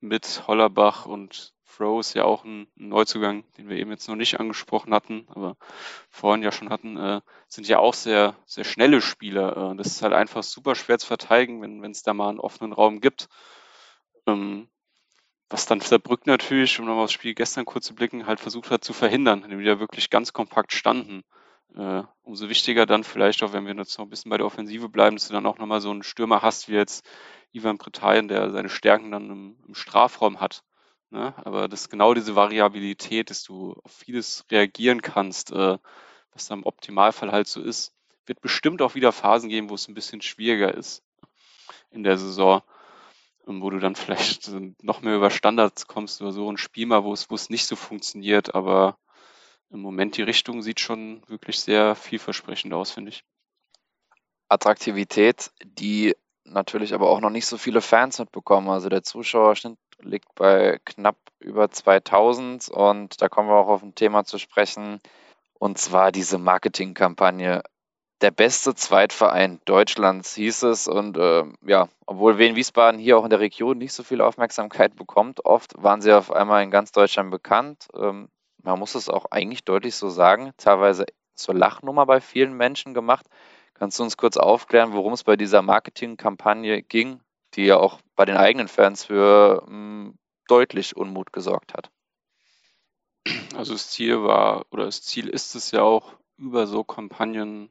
mit 0.00 0.46
Hollerbach 0.46 1.06
und 1.06 1.52
Fro 1.80 1.98
ist 1.98 2.12
ja 2.12 2.24
auch 2.24 2.44
ein 2.44 2.66
Neuzugang, 2.76 3.42
den 3.56 3.70
wir 3.70 3.78
eben 3.78 3.90
jetzt 3.90 4.06
noch 4.06 4.14
nicht 4.14 4.38
angesprochen 4.38 4.92
hatten, 4.92 5.26
aber 5.30 5.56
vorhin 6.10 6.42
ja 6.42 6.52
schon 6.52 6.68
hatten, 6.68 6.98
äh, 6.98 7.22
sind 7.48 7.66
ja 7.68 7.78
auch 7.78 7.94
sehr, 7.94 8.36
sehr 8.44 8.64
schnelle 8.64 9.00
Spieler. 9.00 9.72
Äh, 9.72 9.76
das 9.76 9.86
ist 9.86 10.02
halt 10.02 10.12
einfach 10.12 10.42
super 10.42 10.74
schwer 10.74 10.98
zu 10.98 11.06
verteidigen, 11.06 11.62
wenn 11.62 11.90
es 11.90 12.02
da 12.02 12.12
mal 12.12 12.28
einen 12.28 12.38
offenen 12.38 12.74
Raum 12.74 13.00
gibt. 13.00 13.30
Ähm, 14.26 14.68
was 15.48 15.64
dann 15.64 15.80
Saarbrück 15.80 16.26
natürlich, 16.26 16.78
um 16.78 16.84
nochmal 16.84 17.04
aufs 17.04 17.14
Spiel 17.14 17.34
gestern 17.34 17.64
kurz 17.64 17.86
zu 17.86 17.94
blicken, 17.94 18.26
halt 18.26 18.40
versucht 18.40 18.70
hat 18.70 18.84
zu 18.84 18.92
verhindern, 18.92 19.42
indem 19.42 19.60
die 19.60 19.64
da 19.64 19.80
wirklich 19.80 20.10
ganz 20.10 20.34
kompakt 20.34 20.74
standen. 20.74 21.22
Äh, 21.76 22.02
umso 22.22 22.50
wichtiger 22.50 22.84
dann 22.84 23.04
vielleicht 23.04 23.42
auch, 23.42 23.54
wenn 23.54 23.64
wir 23.64 23.74
jetzt 23.74 23.96
noch 23.96 24.04
ein 24.04 24.10
bisschen 24.10 24.28
bei 24.28 24.36
der 24.36 24.44
Offensive 24.44 24.90
bleiben, 24.90 25.16
dass 25.16 25.28
du 25.28 25.32
dann 25.32 25.46
auch 25.46 25.56
nochmal 25.56 25.80
so 25.80 25.90
einen 25.90 26.02
Stürmer 26.02 26.42
hast, 26.42 26.68
wie 26.68 26.74
jetzt 26.74 27.08
Ivan 27.52 27.78
Bretayen, 27.78 28.28
der 28.28 28.50
seine 28.50 28.68
Stärken 28.68 29.10
dann 29.10 29.30
im, 29.30 29.56
im 29.66 29.74
Strafraum 29.74 30.40
hat. 30.40 30.62
Ne? 31.10 31.34
Aber 31.44 31.68
das 31.68 31.88
genau 31.88 32.14
diese 32.14 32.36
Variabilität, 32.36 33.30
dass 33.30 33.42
du 33.42 33.74
auf 33.82 33.92
vieles 33.92 34.44
reagieren 34.50 35.02
kannst, 35.02 35.50
äh, 35.50 35.78
was 36.32 36.46
dann 36.46 36.60
im 36.60 36.66
Optimalfall 36.66 37.32
halt 37.32 37.48
so 37.48 37.60
ist. 37.60 37.92
Wird 38.26 38.40
bestimmt 38.40 38.80
auch 38.80 38.94
wieder 38.94 39.12
Phasen 39.12 39.48
geben, 39.48 39.70
wo 39.70 39.74
es 39.74 39.88
ein 39.88 39.94
bisschen 39.94 40.22
schwieriger 40.22 40.72
ist 40.72 41.02
in 41.90 42.04
der 42.04 42.16
Saison, 42.16 42.62
ähm, 43.46 43.60
wo 43.60 43.70
du 43.70 43.80
dann 43.80 43.96
vielleicht 43.96 44.50
noch 44.82 45.02
mehr 45.02 45.16
über 45.16 45.30
Standards 45.30 45.86
kommst 45.86 46.22
oder 46.22 46.32
so 46.32 46.50
ein 46.50 46.56
Spiel 46.56 46.86
mal, 46.86 47.02
wo 47.04 47.12
es, 47.12 47.28
wo 47.30 47.34
es 47.34 47.50
nicht 47.50 47.66
so 47.66 47.74
funktioniert, 47.76 48.54
aber 48.54 48.96
im 49.70 49.80
Moment 49.80 50.16
die 50.16 50.22
Richtung 50.22 50.62
sieht 50.62 50.80
schon 50.80 51.22
wirklich 51.28 51.60
sehr 51.60 51.94
vielversprechend 51.94 52.72
aus, 52.72 52.90
finde 52.90 53.10
ich. 53.10 53.24
Attraktivität, 54.48 55.52
die 55.64 56.16
natürlich 56.44 56.92
aber 56.94 57.08
auch 57.08 57.20
noch 57.20 57.30
nicht 57.30 57.46
so 57.46 57.56
viele 57.56 57.80
Fans 57.80 58.18
mitbekommen. 58.18 58.68
Also 58.68 58.88
der 58.88 59.04
Zuschauerschnitt 59.04 59.78
liegt 60.02 60.34
bei 60.34 60.78
knapp 60.84 61.16
über 61.38 61.70
2000 61.70 62.68
und 62.68 63.20
da 63.20 63.28
kommen 63.28 63.48
wir 63.48 63.56
auch 63.56 63.68
auf 63.68 63.82
ein 63.82 63.94
Thema 63.94 64.24
zu 64.24 64.38
sprechen 64.38 65.00
und 65.58 65.78
zwar 65.78 66.12
diese 66.12 66.38
Marketingkampagne. 66.38 67.62
Der 68.20 68.30
beste 68.30 68.74
Zweitverein 68.74 69.60
Deutschlands 69.64 70.34
hieß 70.34 70.64
es 70.64 70.88
und 70.88 71.16
äh, 71.16 71.44
ja, 71.66 71.88
obwohl 72.04 72.36
Wien 72.36 72.54
Wiesbaden 72.54 73.00
hier 73.00 73.16
auch 73.16 73.24
in 73.24 73.30
der 73.30 73.40
Region 73.40 73.78
nicht 73.78 73.94
so 73.94 74.02
viel 74.02 74.20
Aufmerksamkeit 74.20 74.94
bekommt, 74.94 75.44
oft 75.46 75.72
waren 75.82 76.02
sie 76.02 76.12
auf 76.12 76.30
einmal 76.30 76.62
in 76.62 76.70
ganz 76.70 76.92
Deutschland 76.92 77.30
bekannt. 77.30 77.88
Ähm, 77.94 78.28
man 78.62 78.78
muss 78.78 78.94
es 78.94 79.08
auch 79.08 79.26
eigentlich 79.30 79.64
deutlich 79.64 79.94
so 79.94 80.10
sagen, 80.10 80.52
teilweise 80.58 81.06
zur 81.34 81.54
Lachnummer 81.54 82.04
bei 82.04 82.20
vielen 82.20 82.54
Menschen 82.54 82.92
gemacht. 82.92 83.26
Kannst 83.74 83.98
du 83.98 84.02
uns 84.02 84.18
kurz 84.18 84.36
aufklären, 84.36 84.92
worum 84.92 85.14
es 85.14 85.24
bei 85.24 85.36
dieser 85.36 85.62
Marketingkampagne 85.62 86.82
ging, 86.82 87.20
die 87.54 87.64
ja 87.66 87.76
auch 87.76 88.00
bei 88.16 88.24
den 88.24 88.36
eigenen 88.36 88.68
Fans 88.68 89.04
für 89.04 89.62
mh, 89.66 89.68
hm, 89.68 90.18
deutlich 90.48 90.96
Unmut 90.96 91.32
gesorgt 91.32 91.74
hat? 91.74 91.90
Also 93.54 93.72
das 93.72 93.90
Ziel 93.90 94.22
war 94.22 94.66
oder 94.70 94.86
das 94.86 95.02
Ziel 95.02 95.28
ist 95.28 95.54
es 95.54 95.70
ja 95.70 95.82
auch, 95.82 96.14
über 96.36 96.66
so 96.66 96.84
Kampagnen 96.84 97.70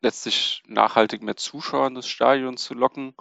letztlich 0.00 0.62
nachhaltig 0.66 1.22
mehr 1.22 1.36
Zuschauer 1.36 1.86
in 1.86 1.94
das 1.94 2.08
Stadion 2.08 2.56
zu 2.56 2.74
locken. 2.74 3.14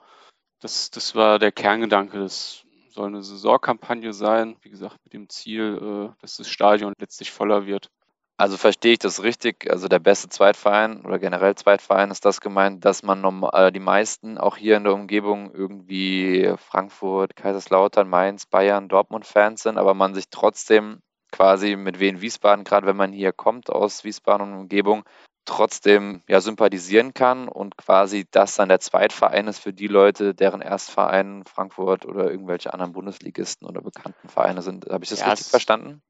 Das, 0.59 0.89
das 0.89 1.15
war 1.15 1.39
der 1.39 1.51
Kerngedanke. 1.51 2.19
Das 2.19 2.65
soll 2.89 3.07
eine 3.07 3.21
Saisonkampagne 3.21 4.11
sein, 4.13 4.57
wie 4.61 4.69
gesagt, 4.69 4.97
mit 5.03 5.13
dem 5.13 5.29
Ziel, 5.29 5.77
äh, 5.81 6.21
dass 6.21 6.37
das 6.37 6.49
Stadion 6.49 6.93
letztlich 6.97 7.31
voller 7.31 7.67
wird. 7.67 7.91
Also 8.39 8.55
verstehe 8.55 8.93
ich 8.93 8.99
das 8.99 9.23
richtig? 9.23 9.69
Also 9.69 9.87
der 9.87 9.97
beste 9.97 10.29
Zweitverein 10.29 11.03
oder 11.03 11.17
generell 11.17 11.55
Zweitverein 11.55 12.11
ist 12.11 12.23
das 12.23 12.39
gemeint, 12.39 12.85
dass 12.85 13.01
man 13.01 13.19
normal, 13.19 13.69
äh, 13.69 13.71
die 13.71 13.79
meisten 13.79 14.37
auch 14.37 14.57
hier 14.57 14.77
in 14.77 14.83
der 14.83 14.93
Umgebung 14.93 15.51
irgendwie 15.51 16.53
Frankfurt, 16.57 17.35
Kaiserslautern, 17.35 18.07
Mainz, 18.07 18.45
Bayern, 18.45 18.89
Dortmund-Fans 18.89 19.63
sind, 19.63 19.79
aber 19.79 19.95
man 19.95 20.13
sich 20.13 20.29
trotzdem 20.29 21.01
quasi 21.31 21.75
mit 21.75 21.99
Wien 21.99 22.21
Wiesbaden, 22.21 22.63
gerade 22.63 22.85
wenn 22.85 22.95
man 22.95 23.11
hier 23.11 23.33
kommt 23.33 23.71
aus 23.71 24.03
Wiesbaden 24.03 24.53
und 24.53 24.59
Umgebung, 24.59 25.03
trotzdem 25.45 26.21
ja 26.27 26.39
sympathisieren 26.39 27.15
kann 27.15 27.47
und 27.47 27.75
quasi 27.75 28.27
das 28.29 28.55
dann 28.55 28.69
der 28.69 28.79
Zweitverein 28.79 29.47
ist 29.47 29.59
für 29.59 29.73
die 29.73 29.87
Leute, 29.87 30.35
deren 30.35 30.61
Erstverein 30.61 31.43
Frankfurt 31.45 32.05
oder 32.05 32.29
irgendwelche 32.29 32.71
anderen 32.71 32.93
Bundesligisten 32.93 33.67
oder 33.67 33.81
bekannten 33.81 34.29
Vereine 34.29 34.61
sind. 34.61 34.85
Habe 34.89 35.03
ich 35.03 35.09
das 35.09 35.21
ja, 35.21 35.29
richtig 35.31 35.47
verstanden? 35.47 36.03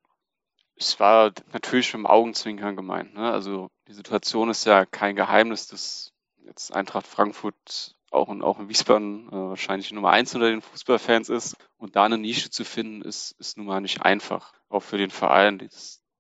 Es 0.80 1.00
war 1.00 1.32
natürlich 1.52 1.94
mit 1.94 2.02
dem 2.02 2.08
Augenzwinkern 2.08 2.76
gemeint. 2.76 3.14
Ne? 3.14 3.32
Also 3.32 3.70
die 3.88 3.94
Situation 3.94 4.50
ist 4.50 4.66
ja 4.66 4.86
kein 4.86 5.16
Geheimnis, 5.16 5.68
dass 5.68 6.14
jetzt 6.46 6.74
Eintracht 6.74 7.08
Frankfurt 7.08 7.96
auch 8.12 8.30
in, 8.30 8.42
auch 8.42 8.60
in 8.60 8.70
Wiesbaden 8.70 9.28
äh, 9.28 9.32
wahrscheinlich 9.32 9.92
Nummer 9.92 10.12
eins 10.12 10.34
unter 10.34 10.50
den 10.50 10.62
Fußballfans 10.62 11.30
ist. 11.30 11.58
Und 11.78 11.96
da 11.96 12.06
eine 12.06 12.18
Nische 12.18 12.50
zu 12.50 12.64
finden, 12.64 13.02
ist, 13.02 13.32
ist 13.40 13.58
nun 13.58 13.66
mal 13.66 13.82
nicht 13.82 14.02
einfach. 14.02 14.54
Auch 14.70 14.82
für 14.82 14.98
den 14.98 15.12
Verein. 15.12 15.60
Die 15.60 15.70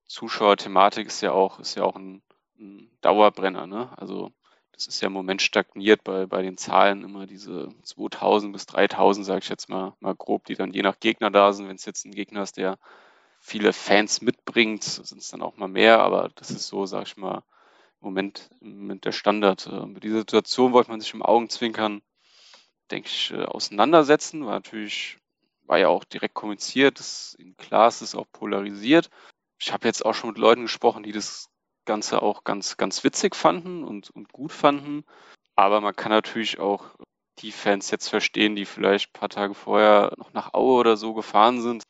Zuschauerthematik 0.05 1.07
ist 1.07 1.21
ja 1.21 1.31
auch, 1.31 1.59
ist 1.59 1.75
ja 1.75 1.83
auch 1.83 1.95
ein, 1.95 2.21
ein 2.59 2.89
Dauerbrenner. 3.01 3.67
Ne? 3.67 3.89
Also 3.97 4.31
das 4.73 4.87
ist 4.87 5.01
ja 5.01 5.07
im 5.07 5.13
Moment 5.13 5.41
stagniert 5.41 6.03
bei, 6.03 6.25
bei 6.25 6.41
den 6.41 6.57
Zahlen 6.57 7.03
immer 7.03 7.25
diese 7.25 7.69
2000 7.83 8.53
bis 8.53 8.65
3000, 8.65 9.25
sage 9.25 9.39
ich 9.39 9.49
jetzt 9.49 9.69
mal, 9.69 9.93
mal 9.99 10.15
grob, 10.15 10.45
die 10.45 10.55
dann 10.55 10.73
je 10.73 10.81
nach 10.81 10.99
Gegner 10.99 11.31
da 11.31 11.53
sind. 11.53 11.67
Wenn 11.67 11.77
es 11.77 11.85
jetzt 11.85 12.05
ein 12.05 12.11
Gegner 12.11 12.43
ist, 12.43 12.57
der 12.57 12.77
viele 13.47 13.71
Fans 13.71 14.21
mitbringt, 14.21 14.83
sind 14.83 15.21
es 15.21 15.29
dann 15.29 15.41
auch 15.41 15.55
mal 15.55 15.69
mehr, 15.69 15.99
aber 15.99 16.29
das 16.35 16.51
ist 16.51 16.67
so, 16.67 16.85
sag 16.85 17.07
ich 17.07 17.15
mal, 17.15 17.43
im 18.01 18.07
Moment, 18.07 18.49
Moment 18.59 19.05
der 19.05 19.13
Standard. 19.13 19.67
Äh, 19.67 19.85
mit 19.85 20.03
dieser 20.03 20.19
Situation 20.19 20.73
wollte 20.73 20.91
man 20.91 20.99
sich 20.99 21.13
im 21.13 21.23
Augenzwinkern, 21.23 22.01
denke 22.91 23.07
ich, 23.07 23.31
äh, 23.31 23.45
auseinandersetzen. 23.45 24.45
War 24.45 24.51
natürlich, 24.51 25.17
war 25.65 25.77
ja 25.77 25.87
auch 25.87 26.03
direkt 26.03 26.33
kommuniziert, 26.33 26.99
dass 26.99 27.35
in 27.39 27.55
klar 27.55 27.87
ist, 27.87 28.01
ist 28.01 28.15
auch 28.15 28.27
polarisiert. 28.33 29.09
Ich 29.59 29.71
habe 29.71 29.87
jetzt 29.87 30.05
auch 30.05 30.13
schon 30.13 30.31
mit 30.31 30.37
Leuten 30.37 30.63
gesprochen, 30.63 31.03
die 31.03 31.13
das 31.13 31.49
Ganze 31.85 32.21
auch 32.21 32.43
ganz, 32.43 32.75
ganz 32.75 33.05
witzig 33.05 33.33
fanden 33.33 33.85
und, 33.85 34.09
und 34.09 34.33
gut 34.33 34.51
fanden. 34.51 35.05
Aber 35.55 35.79
man 35.79 35.95
kann 35.95 36.11
natürlich 36.11 36.59
auch 36.59 36.83
die 37.39 37.53
Fans 37.53 37.91
jetzt 37.91 38.09
verstehen, 38.09 38.57
die 38.57 38.65
vielleicht 38.65 39.09
ein 39.09 39.19
paar 39.19 39.29
Tage 39.29 39.53
vorher 39.53 40.11
noch 40.17 40.33
nach 40.33 40.53
Aue 40.53 40.79
oder 40.79 40.97
so 40.97 41.13
gefahren 41.13 41.61
sind 41.61 41.83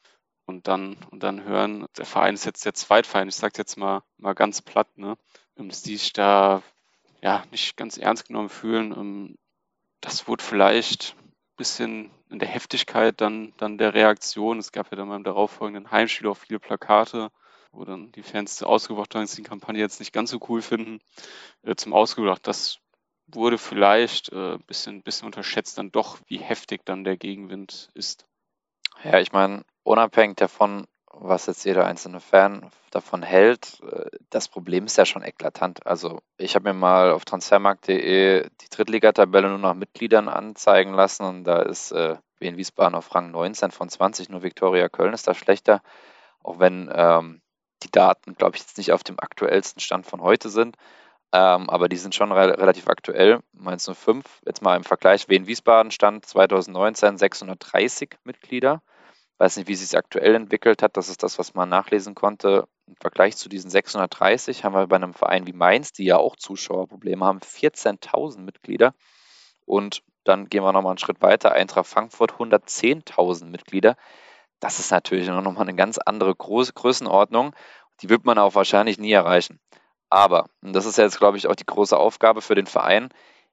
und 0.48 0.68
dann, 0.68 0.98
und 1.12 1.22
dann 1.24 1.44
hören, 1.44 1.86
der 1.98 2.06
Verein 2.06 2.34
ist 2.34 2.46
jetzt 2.46 2.66
der 2.66 2.74
Zweitverein, 2.74 3.28
ich 3.28 3.36
sage 3.36 3.54
jetzt 3.58 3.78
mal, 3.78 4.02
mal 4.18 4.34
ganz 4.34 4.62
platt, 4.62 4.98
ne? 4.98 5.18
dass 5.56 5.84
die 5.84 5.98
sich 5.98 6.14
da 6.14 6.64
ja 7.22 7.44
nicht 7.52 7.78
ganz 7.78 7.98
ernst 7.98 8.28
genommen 8.28 8.50
fühlen. 8.50 8.92
Ähm, 8.94 9.38
das 10.02 10.28
wurde 10.28 10.44
vielleicht 10.44 11.16
ein 11.20 11.56
bisschen 11.58 12.12
in 12.30 12.40
der 12.40 12.48
Heftigkeit 12.48 13.20
dann, 13.20 13.54
dann 13.58 13.78
der 13.78 13.94
Reaktion. 13.94 14.60
Es 14.60 14.72
gab 14.72 14.90
ja 14.92 14.98
dann 14.98 15.10
beim 15.10 15.24
darauffolgenden 15.24 15.92
Heimspiel 15.92 16.28
auch 16.28 16.38
viele 16.38 16.60
Plakate, 16.60 17.30
wo 17.72 17.84
dann 17.84 18.12
die 18.14 18.24
Fans 18.24 18.64
ausgebracht 18.64 19.14
haben, 19.16 19.24
dass 19.24 19.32
sie 19.32 19.44
die 19.44 19.50
Kampagne 19.50 19.82
jetzt 19.82 20.00
nicht 20.00 20.14
ganz 20.14 20.30
so 20.30 20.40
cool 20.48 20.62
finden, 20.62 21.00
äh, 21.64 21.76
zum 21.76 21.94
Ausgebracht. 21.94 22.48
Das 22.48 22.80
wurde 23.28 23.58
vielleicht 23.58 24.32
ein 24.32 24.56
äh, 24.56 24.58
bisschen, 24.66 25.04
bisschen 25.04 25.26
unterschätzt 25.26 25.78
dann 25.78 25.92
doch, 25.92 26.20
wie 26.28 26.38
heftig 26.38 26.86
dann 26.86 27.04
der 27.04 27.18
Gegenwind 27.18 27.90
ist. 27.94 28.26
Ja, 29.04 29.20
ich 29.20 29.32
meine, 29.32 29.64
unabhängig 29.84 30.38
davon, 30.38 30.88
was 31.12 31.46
jetzt 31.48 31.66
jeder 31.66 31.86
einzelne 31.86 32.20
Fan 32.20 32.70
davon 32.92 33.24
hält, 33.24 33.80
äh, 33.84 34.10
das 34.30 34.48
Problem 34.48 34.86
ist 34.86 34.98
ja 34.98 35.06
schon 35.06 35.24
eklatant. 35.24 35.86
Also 35.86 36.20
ich 36.38 36.56
habe 36.56 36.70
mir 36.70 36.74
mal 36.74 37.12
auf 37.12 37.26
transfermarkt.de 37.26 38.50
die 38.50 38.70
Drittligatabelle 38.70 39.50
nur 39.50 39.60
nach 39.60 39.74
Mitgliedern 39.74 40.30
anzeigen 40.30 40.94
lassen 40.94 41.24
und 41.24 41.44
da 41.44 41.62
ist 41.62 41.92
äh, 41.92 42.18
Wien 42.40 42.58
Wiesbaden 42.58 42.96
auf 42.96 43.14
Rang 43.16 43.32
19 43.32 43.72
von 43.72 43.90
20, 43.90 44.30
nur 44.30 44.44
Viktoria 44.44 44.90
Köln 44.90 45.14
ist 45.14 45.28
da 45.28 45.34
schlechter, 45.34 45.82
auch 46.44 46.60
wenn 46.60 46.90
ähm, 46.94 47.42
die 47.84 47.92
Daten, 47.92 48.36
glaube 48.36 48.56
ich, 48.56 48.64
jetzt 48.64 48.78
nicht 48.78 48.92
auf 48.92 49.04
dem 49.04 49.20
aktuellsten 49.20 49.80
Stand 49.80 50.06
von 50.06 50.22
heute 50.22 50.50
sind. 50.50 50.76
Ähm, 51.34 51.70
aber 51.70 51.90
die 51.90 51.98
sind 51.98 52.16
schon 52.16 52.32
re 52.32 52.58
relativ 52.58 52.88
aktuell. 52.88 53.40
Meinst 53.54 53.88
du 53.88 53.94
5? 53.94 54.42
Jetzt 54.46 54.62
mal 54.62 54.78
im 54.78 54.84
Vergleich. 54.84 55.28
Wien 55.30 55.48
Wiesbaden 55.48 55.92
stand 55.92 56.26
2019 56.26 57.18
630 57.18 58.18
Mitglieder 58.24 58.82
weiß 59.38 59.58
nicht, 59.58 59.68
wie 59.68 59.76
sich 59.76 59.98
aktuell 59.98 60.36
entwickelt 60.36 60.82
hat. 60.82 60.98
Das 60.98 61.10
ist 61.10 61.24
das, 61.24 61.38
was 61.38 61.54
man 61.54 61.70
nachlesen 61.70 62.16
konnte. 62.16 62.68
Im 62.88 62.96
Vergleich 62.96 63.38
zu 63.38 63.50
diesen 63.50 63.70
630 63.70 64.64
haben 64.64 64.74
wir 64.74 64.88
bei 64.88 64.96
einem 64.96 65.14
Verein 65.14 65.46
wie 65.48 65.54
Mainz, 65.54 65.94
die 65.94 66.06
ja 66.06 66.18
auch 66.18 66.36
Zuschauerprobleme 66.36 67.24
haben, 67.24 67.40
14.000 67.40 68.40
Mitglieder. 68.40 68.94
Und 69.66 70.04
dann 70.24 70.50
gehen 70.50 70.64
wir 70.64 70.74
nochmal 70.74 70.92
einen 70.92 70.98
Schritt 70.98 71.22
weiter. 71.22 71.52
Eintracht 71.52 71.88
Frankfurt 71.88 72.34
110.000 72.34 73.46
Mitglieder. 73.46 73.96
Das 74.60 74.80
ist 74.80 74.92
natürlich 74.92 75.28
nochmal 75.28 75.62
eine 75.62 75.76
ganz 75.76 76.00
andere 76.00 76.34
Groß 76.34 76.74
Größenordnung. 76.74 77.56
Die 78.02 78.10
wird 78.10 78.26
man 78.26 78.40
auch 78.40 78.56
wahrscheinlich 78.56 78.98
nie 78.98 79.12
erreichen. 79.12 79.60
Aber, 80.10 80.50
und 80.62 80.74
das 80.74 80.86
ist 80.86 80.98
jetzt, 80.98 81.20
glaube 81.20 81.38
ich, 81.38 81.48
auch 81.48 81.56
die 81.56 81.66
große 81.66 81.98
Aufgabe 81.98 82.42
für 82.42 82.56
den 82.56 82.68
Verein, 82.68 83.10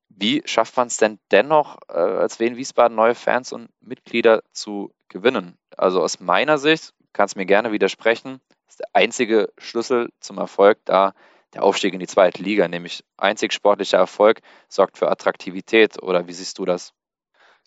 wie 0.09 0.43
schafft 0.45 0.77
man 0.77 0.87
es 0.87 0.99
denn 0.99 1.19
dennoch, 1.31 1.79
äh, 1.89 1.95
als 1.95 2.39
Wien 2.39 2.57
Wiesbaden 2.57 2.95
neue 2.95 3.15
Fans 3.15 3.53
und 3.53 3.71
Mitglieder 3.81 4.43
zu 4.53 4.95
gewinnen? 5.09 5.59
Also 5.77 6.03
aus 6.03 6.21
meiner 6.21 6.59
Sicht, 6.59 6.93
kannst 7.13 7.37
mir 7.37 7.47
gerne 7.47 7.73
widersprechen, 7.73 8.41
ist 8.69 8.81
der 8.81 8.89
einzige 8.93 9.53
Schlüssel 9.59 10.11
zum 10.21 10.39
Erfolg 10.39 10.79
da 10.85 11.15
der 11.55 11.63
Aufstieg 11.63 11.95
in 11.95 12.01
die 12.01 12.07
zweite 12.07 12.43
Liga, 12.43 12.67
nämlich 12.67 13.05
einzig 13.17 13.53
sportlicher 13.53 13.99
Erfolg 13.99 14.41
sorgt 14.69 14.99
für 14.99 15.11
Attraktivität. 15.11 16.03
Oder 16.03 16.27
wie 16.27 16.33
siehst 16.33 16.59
du 16.59 16.65
das? 16.65 16.93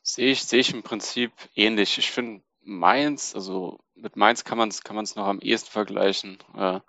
Sehe 0.03 0.31
ich, 0.31 0.43
sehe 0.43 0.59
ich 0.59 0.73
im 0.73 0.83
Prinzip 0.83 1.31
ähnlich. 1.55 1.97
Ich 1.97 2.11
finde 2.11 2.43
Mainz, 2.61 3.33
also 3.33 3.79
mit 3.95 4.17
Mainz 4.17 4.43
kann 4.43 4.57
man 4.57 4.69
es 4.69 4.83
kann 4.83 4.97
noch 4.97 5.27
am 5.27 5.39
ehesten 5.39 5.71
vergleichen. 5.71 6.37
Äh, 6.53 6.81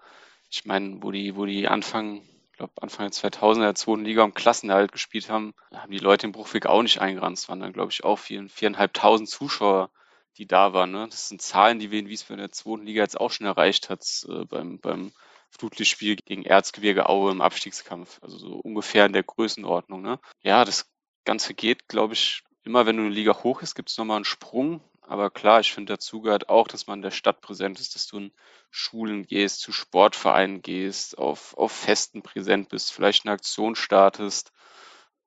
ich 0.51 0.65
meine, 0.65 1.03
wo 1.03 1.11
die, 1.11 1.37
wo 1.37 1.47
die 1.47 1.69
Anfang 1.69 2.23
glaube, 2.59 2.73
Anfang 2.83 3.11
der 3.11 3.31
2000er 3.31 3.61
der 3.61 3.75
zweiten 3.75 4.05
Liga 4.05 4.23
um 4.23 4.35
Klassenerhalt 4.35 4.93
gespielt 4.93 5.31
haben, 5.31 5.55
haben 5.73 5.93
die 5.93 5.99
Leute 5.99 6.27
im 6.27 6.33
Bruchweg 6.33 6.67
auch 6.67 6.83
nicht 6.83 7.01
eingerannt. 7.01 7.39
Es 7.39 7.49
waren 7.49 7.61
dann, 7.61 7.73
glaube 7.73 7.93
ich, 7.93 8.05
auch 8.05 8.19
vier, 8.19 8.49
viereinhalbtausend 8.49 9.29
Zuschauer, 9.29 9.91
die 10.37 10.47
da 10.47 10.73
waren. 10.73 10.91
Ne? 10.91 11.07
Das 11.09 11.29
sind 11.29 11.41
Zahlen, 11.41 11.79
die 11.79 11.91
wir 11.91 12.01
in 12.01 12.09
Wiesbaden 12.09 12.41
in 12.41 12.49
der 12.49 12.53
zweiten 12.53 12.85
Liga 12.85 13.03
jetzt 13.03 13.19
auch 13.19 13.31
schon 13.31 13.47
erreicht 13.47 13.89
hat 13.89 14.05
äh, 14.29 14.45
beim, 14.45 14.79
beim 14.81 15.13
Flutlichtspiel 15.51 16.17
gegen 16.17 16.45
Erzgebirge 16.45 17.09
Aue 17.09 17.31
im 17.31 17.41
Abstiegskampf. 17.41 18.19
Also 18.23 18.39
so 18.39 18.55
ungefähr 18.57 19.07
in 19.07 19.13
der 19.13 19.23
Größenordnung. 19.23 20.03
Ne? 20.03 20.19
Ja, 20.43 20.65
das 20.65 20.91
Ganze 21.25 21.55
geht, 21.55 21.89
glaube 21.89 22.15
ich, 22.15 22.43
immer 22.65 22.87
wenn 22.87 22.97
du 22.97 23.05
eine 23.05 23.15
Liga 23.15 23.43
hoch 23.43 23.63
ist, 23.63 23.75
gibt 23.75 23.89
es 23.89 23.97
nochmal 23.97 24.17
einen 24.17 24.25
Sprung. 24.25 24.81
Aber 25.09 25.31
klar, 25.31 25.61
ich 25.61 25.73
finde, 25.73 25.95
dazu 25.95 26.21
gehört 26.21 26.51
auch, 26.51 26.69
dass 26.69 26.87
man 26.87 26.99
in 26.99 27.03
der 27.03 27.11
Stadt 27.11 27.41
präsent 27.41 27.81
ist, 27.81 27.95
dass 27.95 28.07
du 28.07 28.19
in 28.19 28.33
Schulen 28.71 29.25
gehst, 29.25 29.61
zu 29.61 29.73
Sportvereinen 29.73 30.61
gehst, 30.61 31.17
auf, 31.17 31.57
auf 31.57 31.73
Festen 31.73 32.23
präsent 32.23 32.69
bist, 32.69 32.93
vielleicht 32.93 33.25
eine 33.25 33.33
Aktion 33.33 33.75
startest, 33.75 34.53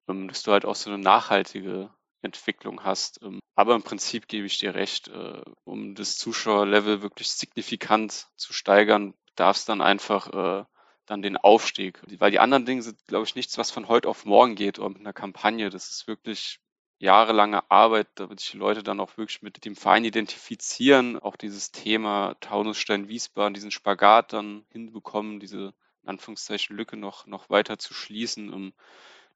ähm, 0.08 0.28
dass 0.28 0.44
du 0.44 0.52
halt 0.52 0.66
auch 0.66 0.76
so 0.76 0.92
eine 0.92 1.02
nachhaltige 1.02 1.90
Entwicklung 2.22 2.84
hast. 2.84 3.24
Ähm, 3.24 3.40
aber 3.56 3.74
im 3.74 3.82
Prinzip 3.82 4.28
gebe 4.28 4.46
ich 4.46 4.60
dir 4.60 4.76
recht, 4.76 5.08
äh, 5.08 5.42
um 5.64 5.96
das 5.96 6.16
Zuschauerlevel 6.18 7.02
wirklich 7.02 7.30
signifikant 7.32 8.28
zu 8.36 8.54
steigern, 8.54 9.16
darf 9.36 9.58
es 9.58 9.66
dann 9.66 9.82
einfach 9.82 10.62
äh, 10.62 10.66
dann 11.08 11.24
den 11.24 11.38
Aufstieg. 11.38 12.00
Weil 12.20 12.30
die 12.30 12.40
anderen 12.40 12.68
Dinge 12.68 12.84
sind, 12.84 13.04
glaube 13.08 13.26
ich, 13.26 13.34
nichts, 13.34 13.58
was 13.58 13.72
von 13.72 13.88
heute 13.88 14.10
auf 14.10 14.26
morgen 14.26 14.54
geht 14.54 14.78
oder 14.78 14.90
mit 14.90 15.00
einer 15.00 15.14
Kampagne. 15.14 15.72
Das 15.72 15.90
ist 15.90 16.06
wirklich 16.08 16.60
jahrelange 17.02 17.70
Arbeit, 17.70 18.08
damit 18.16 18.40
sich 18.40 18.52
die 18.52 18.58
Leute 18.58 18.84
dann 18.84 19.00
auch 19.00 19.18
wirklich 19.18 19.42
mit 19.42 19.66
dem 19.66 19.76
Verein 19.76 20.06
identifizieren, 20.06 21.20
auch 21.20 21.36
dieses 21.36 21.72
Thema 21.72 22.36
Taunusstein-Wiesbaden, 22.42 23.56
diesen 23.56 23.72
Spagat 23.72 24.34
dann 24.34 24.66
hinbekommen, 24.70 25.40
diese 25.40 25.74
in 26.04 26.10
Anführungszeichen 26.10 26.76
Lücke 26.76 26.98
noch, 26.98 27.26
noch 27.26 27.50
weiter 27.50 27.80
zu 27.80 27.94
schließen. 27.94 28.54
Um, 28.54 28.74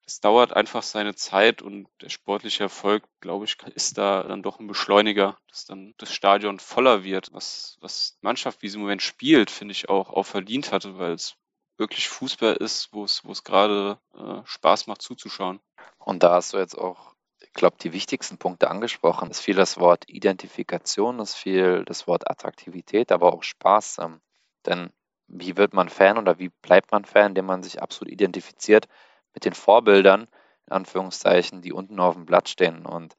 das 0.03 0.19
dauert 0.19 0.53
einfach 0.53 0.83
seine 0.83 1.15
Zeit 1.15 1.63
und 1.63 1.87
der 2.01 2.09
sportliche 2.09 2.63
Erfolg, 2.63 3.03
glaube 3.19 3.45
ich, 3.45 3.57
ist 3.73 3.97
da 3.97 4.21
dann 4.21 4.43
doch 4.43 4.59
ein 4.59 4.67
Beschleuniger, 4.67 5.35
dass 5.49 5.65
dann 5.65 5.95
das 5.97 6.13
Stadion 6.13 6.59
voller 6.59 7.03
wird, 7.03 7.33
was, 7.33 7.77
was 7.81 8.17
die 8.21 8.25
Mannschaft, 8.25 8.61
wie 8.61 8.69
sie 8.69 8.75
im 8.75 8.81
Moment 8.81 9.01
spielt, 9.01 9.49
finde 9.49 9.71
ich 9.71 9.89
auch, 9.89 10.11
auch 10.11 10.25
verdient 10.27 10.71
hatte, 10.71 10.99
weil 10.99 11.13
es 11.13 11.35
wirklich 11.77 12.09
Fußball 12.09 12.55
ist, 12.57 12.93
wo 12.93 13.03
es, 13.03 13.25
wo 13.25 13.31
es 13.31 13.43
gerade 13.43 13.99
äh, 14.15 14.41
Spaß 14.45 14.85
macht 14.85 15.01
zuzuschauen. 15.01 15.59
Und 15.97 16.21
da 16.21 16.33
hast 16.33 16.53
du 16.53 16.57
jetzt 16.57 16.77
auch 16.77 17.14
glaube, 17.55 17.77
die 17.81 17.93
wichtigsten 17.93 18.37
Punkte 18.37 18.69
angesprochen. 18.69 19.31
Es 19.31 19.39
fiel 19.39 19.55
das 19.55 19.79
Wort 19.79 20.03
Identifikation, 20.07 21.19
es 21.19 21.33
fiel 21.33 21.83
das 21.85 22.07
Wort 22.07 22.29
Attraktivität, 22.29 23.11
aber 23.11 23.33
auch 23.33 23.43
Spaß. 23.43 23.97
Ähm, 23.99 24.21
denn 24.65 24.91
wie 25.27 25.57
wird 25.57 25.73
man 25.73 25.89
Fan 25.89 26.17
oder 26.17 26.37
wie 26.37 26.49
bleibt 26.49 26.91
man 26.91 27.05
Fan, 27.05 27.29
indem 27.29 27.45
man 27.45 27.63
sich 27.63 27.81
absolut 27.81 28.11
identifiziert 28.11 28.87
mit 29.33 29.45
den 29.45 29.53
Vorbildern, 29.53 30.27
in 30.67 30.73
Anführungszeichen, 30.73 31.61
die 31.61 31.73
unten 31.73 31.99
auf 31.99 32.13
dem 32.15 32.25
Blatt 32.25 32.49
stehen. 32.49 32.85
Und 32.85 33.15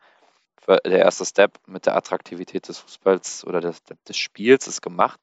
der 0.66 0.98
erste 0.98 1.24
Step 1.24 1.58
mit 1.66 1.86
der 1.86 1.96
Attraktivität 1.96 2.68
des 2.68 2.78
Fußballs 2.78 3.46
oder 3.46 3.60
des, 3.60 3.82
des 3.84 4.16
Spiels 4.16 4.66
ist 4.66 4.82
gemacht. 4.82 5.20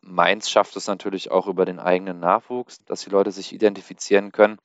Mainz 0.00 0.50
schafft 0.50 0.76
es 0.76 0.86
natürlich 0.86 1.30
auch 1.30 1.46
über 1.46 1.64
den 1.64 1.78
eigenen 1.78 2.18
Nachwuchs, 2.18 2.78
dass 2.86 3.02
die 3.02 3.10
Leute 3.10 3.30
sich 3.32 3.52
identifizieren 3.52 4.32
können. 4.32 4.58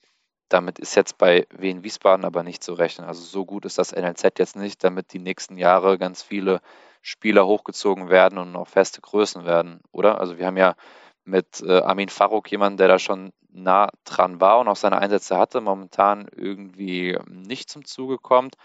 Damit 0.50 0.80
ist 0.80 0.96
jetzt 0.96 1.18
bei 1.18 1.48
Wien 1.50 1.84
Wiesbaden 1.84 2.26
aber 2.26 2.44
nicht 2.44 2.64
zu 2.64 2.74
rechnen. 2.74 3.08
Also 3.08 3.24
so 3.24 3.46
gut 3.46 3.66
ist 3.66 3.78
das 3.78 3.92
NLZ 3.92 4.38
jetzt 4.38 4.56
nicht, 4.56 4.84
damit 4.84 5.14
die 5.14 5.20
nächsten 5.20 5.58
Jahre 5.58 5.98
ganz 5.98 6.22
viele 6.22 6.62
Spieler 7.02 7.46
hochgezogen 7.46 8.10
werden 8.10 8.38
und 8.38 8.52
noch 8.52 8.68
feste 8.68 9.02
Größen 9.02 9.46
werden, 9.46 9.82
oder? 9.92 10.20
Also 10.20 10.38
wir 10.38 10.46
haben 10.46 10.58
ja 10.58 10.76
mit 11.24 11.62
äh, 11.62 11.82
Armin 11.82 12.10
Faruk 12.10 12.52
jemanden, 12.52 12.78
der 12.78 12.88
da 12.88 13.00
schon 13.00 13.32
nah 13.52 13.90
dran 14.04 14.42
war 14.42 14.60
und 14.60 14.68
auch 14.68 14.76
seine 14.76 15.00
Einsätze 15.00 15.38
hatte, 15.38 15.62
momentan 15.62 16.28
irgendwie 16.36 17.18
nicht 17.28 17.70
zum 17.70 17.86
Zuge 17.86 18.18
kommt. 18.18 18.56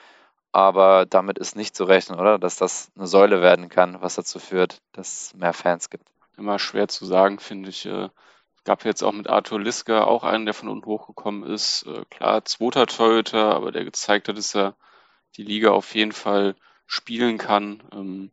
Aber 0.53 1.07
damit 1.07 1.38
ist 1.38 1.55
nicht 1.57 1.77
zu 1.77 1.85
rechnen, 1.85 2.19
oder? 2.19 2.38
Dass 2.38 2.57
das 2.57 2.90
eine 2.97 3.07
Säule 3.07 3.40
werden 3.40 3.69
kann, 3.69 4.03
was 4.03 4.16
dazu 4.16 4.38
führt, 4.38 4.83
dass 4.93 5.27
es 5.27 5.35
mehr 5.35 5.53
Fans 5.53 5.90
gibt. 5.90 6.05
Immer 6.37 6.59
schwer 6.59 6.88
zu 6.88 7.07
sagen, 7.07 7.38
finde 7.38 7.71
ich. 7.71 7.87
Äh 7.87 8.09
Gab 8.64 8.85
jetzt 8.85 9.03
auch 9.03 9.12
mit 9.12 9.29
Arthur 9.29 9.61
Liska 9.61 10.05
auch 10.05 10.23
einen, 10.23 10.44
der 10.44 10.55
von 10.55 10.68
unten 10.68 10.87
hochgekommen 10.87 11.44
ist. 11.44 11.87
Äh, 11.87 12.05
klar, 12.11 12.44
zweiter 12.44 12.87
Torhüter, 12.87 13.55
aber 13.55 13.73
der 13.73 13.85
gezeigt 13.85 14.29
hat, 14.29 14.37
dass 14.37 14.55
er 14.55 14.77
die 15.37 15.42
Liga 15.42 15.70
auf 15.70 15.94
jeden 15.94 16.12
Fall 16.12 16.57
spielen 16.87 17.38
kann. 17.38 17.83
Ähm, 17.92 18.31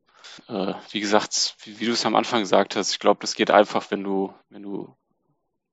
äh, 0.47 0.73
wie 0.91 0.99
gesagt, 0.99 1.55
wie, 1.63 1.79
wie 1.79 1.85
du 1.85 1.93
es 1.93 2.05
am 2.05 2.15
Anfang 2.15 2.41
gesagt 2.41 2.75
hast, 2.75 2.91
ich 2.91 2.99
glaube, 2.99 3.19
das 3.21 3.35
geht 3.35 3.51
einfach, 3.51 3.89
wenn 3.91 4.03
du, 4.03 4.33
wenn 4.49 4.63
du 4.63 4.95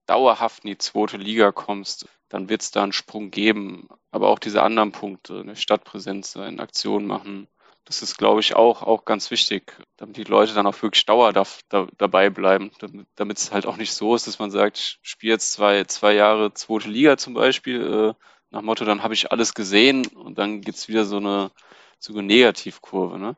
dauerhaft 0.07 0.65
in 0.65 0.71
die 0.71 0.79
zweite 0.79 1.17
Liga 1.17 1.51
kommst, 1.51 2.07
dann 2.29 2.49
wird 2.49 2.63
es 2.63 2.71
da 2.71 2.83
einen 2.83 2.93
Sprung 2.93 3.31
geben. 3.31 3.89
Aber 4.11 4.29
auch 4.29 4.39
diese 4.39 4.63
anderen 4.63 4.93
Punkte, 4.93 5.41
eine 5.41 5.57
Stadtpräsenz, 5.57 6.37
in 6.37 6.61
Aktion 6.61 7.07
machen, 7.07 7.49
das 7.85 8.03
ist, 8.03 8.17
glaube 8.17 8.41
ich, 8.41 8.57
auch, 8.57 8.83
auch 8.83 9.05
ganz 9.05 9.31
wichtig, 9.31 9.77
damit 9.97 10.17
die 10.17 10.25
Leute 10.25 10.55
dann 10.55 10.67
auch 10.67 10.81
wirklich 10.83 11.05
Dauer 11.05 11.33
da, 11.33 11.45
da, 11.69 11.87
dabei 11.99 12.31
bleiben, 12.31 12.71
damit 13.15 13.39
es 13.39 13.53
halt 13.53 13.67
auch 13.67 13.77
nicht 13.77 13.93
so 13.93 14.15
ist, 14.15 14.27
dass 14.27 14.39
man 14.39 14.51
sagt, 14.51 14.79
ich 14.79 14.99
spiele 15.03 15.35
jetzt 15.35 15.53
zwei, 15.53 15.85
zwei 15.85 16.15
Jahre 16.15 16.55
zweite 16.55 16.89
Liga 16.89 17.17
zum 17.17 17.35
Beispiel, 17.35 18.15
äh, 18.15 18.25
nach 18.51 18.63
Motto, 18.63 18.85
dann 18.85 19.03
habe 19.03 19.15
ich 19.15 19.33
alles 19.33 19.53
gesehen 19.53 20.07
und 20.07 20.39
dann 20.39 20.61
gibt's 20.61 20.89
wieder 20.89 21.05
so 21.05 21.17
eine, 21.17 21.51
so 21.99 22.13
eine 22.13 22.23
Negativkurve. 22.23 23.19
Ne? 23.19 23.37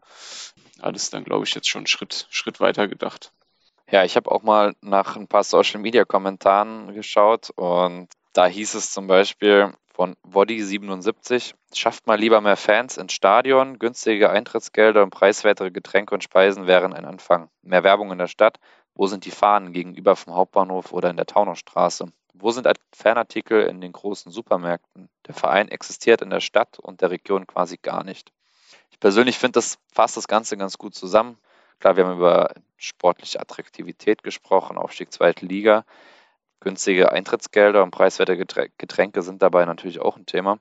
Alles 0.80 1.11
dann, 1.11 1.24
glaube 1.24 1.44
ich, 1.44 1.54
jetzt 1.54 1.68
schon 1.68 1.87
Schritt, 1.87 2.26
Schritt 2.30 2.61
weiter 2.61 2.87
gedacht. 2.87 3.32
Ja, 3.90 4.04
ich 4.04 4.16
habe 4.16 4.30
auch 4.30 4.42
mal 4.42 4.74
nach 4.80 5.16
ein 5.16 5.28
paar 5.28 5.44
Social 5.44 5.80
Media 5.80 6.04
Kommentaren 6.04 6.92
geschaut 6.94 7.50
und 7.50 8.09
da 8.37 8.46
hieß 8.46 8.75
es 8.75 8.92
zum 8.92 9.07
Beispiel, 9.07 9.72
von 9.94 10.14
Woddy77. 10.31 11.55
Schafft 11.72 12.07
mal 12.07 12.18
lieber 12.18 12.42
mehr 12.42 12.59
Fans 12.59 12.99
ins 12.99 13.14
Stadion. 13.14 13.79
Günstige 13.79 14.29
Eintrittsgelder 14.29 15.03
und 15.03 15.09
preiswertere 15.09 15.72
Getränke 15.72 16.14
und 16.14 16.22
Speisen 16.22 16.66
wären 16.66 16.92
ein 16.92 17.07
Anfang. 17.07 17.49
Mehr 17.62 17.83
Werbung 17.83 18.12
in 18.12 18.18
der 18.18 18.27
Stadt. 18.27 18.59
Wo 18.94 19.07
sind 19.07 19.25
die 19.25 19.31
Fahnen 19.31 19.72
gegenüber 19.72 20.14
vom 20.14 20.35
Hauptbahnhof 20.35 20.92
oder 20.92 21.09
in 21.09 21.16
der 21.16 21.25
Taunusstraße? 21.25 22.12
Wo 22.35 22.51
sind 22.51 22.68
Fanartikel 22.92 23.62
in 23.62 23.81
den 23.81 23.92
großen 23.92 24.31
Supermärkten? 24.31 25.09
Der 25.27 25.35
Verein 25.35 25.68
existiert 25.68 26.20
in 26.20 26.29
der 26.29 26.40
Stadt 26.40 26.79
und 26.79 27.01
der 27.01 27.11
Region 27.11 27.46
quasi 27.46 27.79
gar 27.79 28.05
nicht. 28.05 28.33
Ich 28.90 29.01
persönlich 29.01 29.38
finde, 29.38 29.53
das 29.53 29.79
fasst 29.90 30.18
das 30.18 30.29
Ganze 30.29 30.59
ganz 30.59 30.77
gut 30.77 30.94
zusammen. 30.94 31.38
Klar, 31.81 31.96
wir 31.96 32.07
haben 32.07 32.16
über 32.16 32.53
sportliche 32.77 33.40
Attraktivität 33.40 34.22
gesprochen, 34.22 34.77
Aufstieg 34.77 35.11
zweite 35.11 35.46
Liga. 35.46 35.87
Günstige 36.66 37.12
Eintrittsgelder 37.12 37.85
und 37.85 37.92
preiswerte 37.92 38.37
Getränke 38.37 39.22
sind 39.22 39.40
dabei 39.40 39.64
natürlich 39.66 40.00
auch 40.00 40.16
ein 40.16 40.26
Thema. 40.26 40.59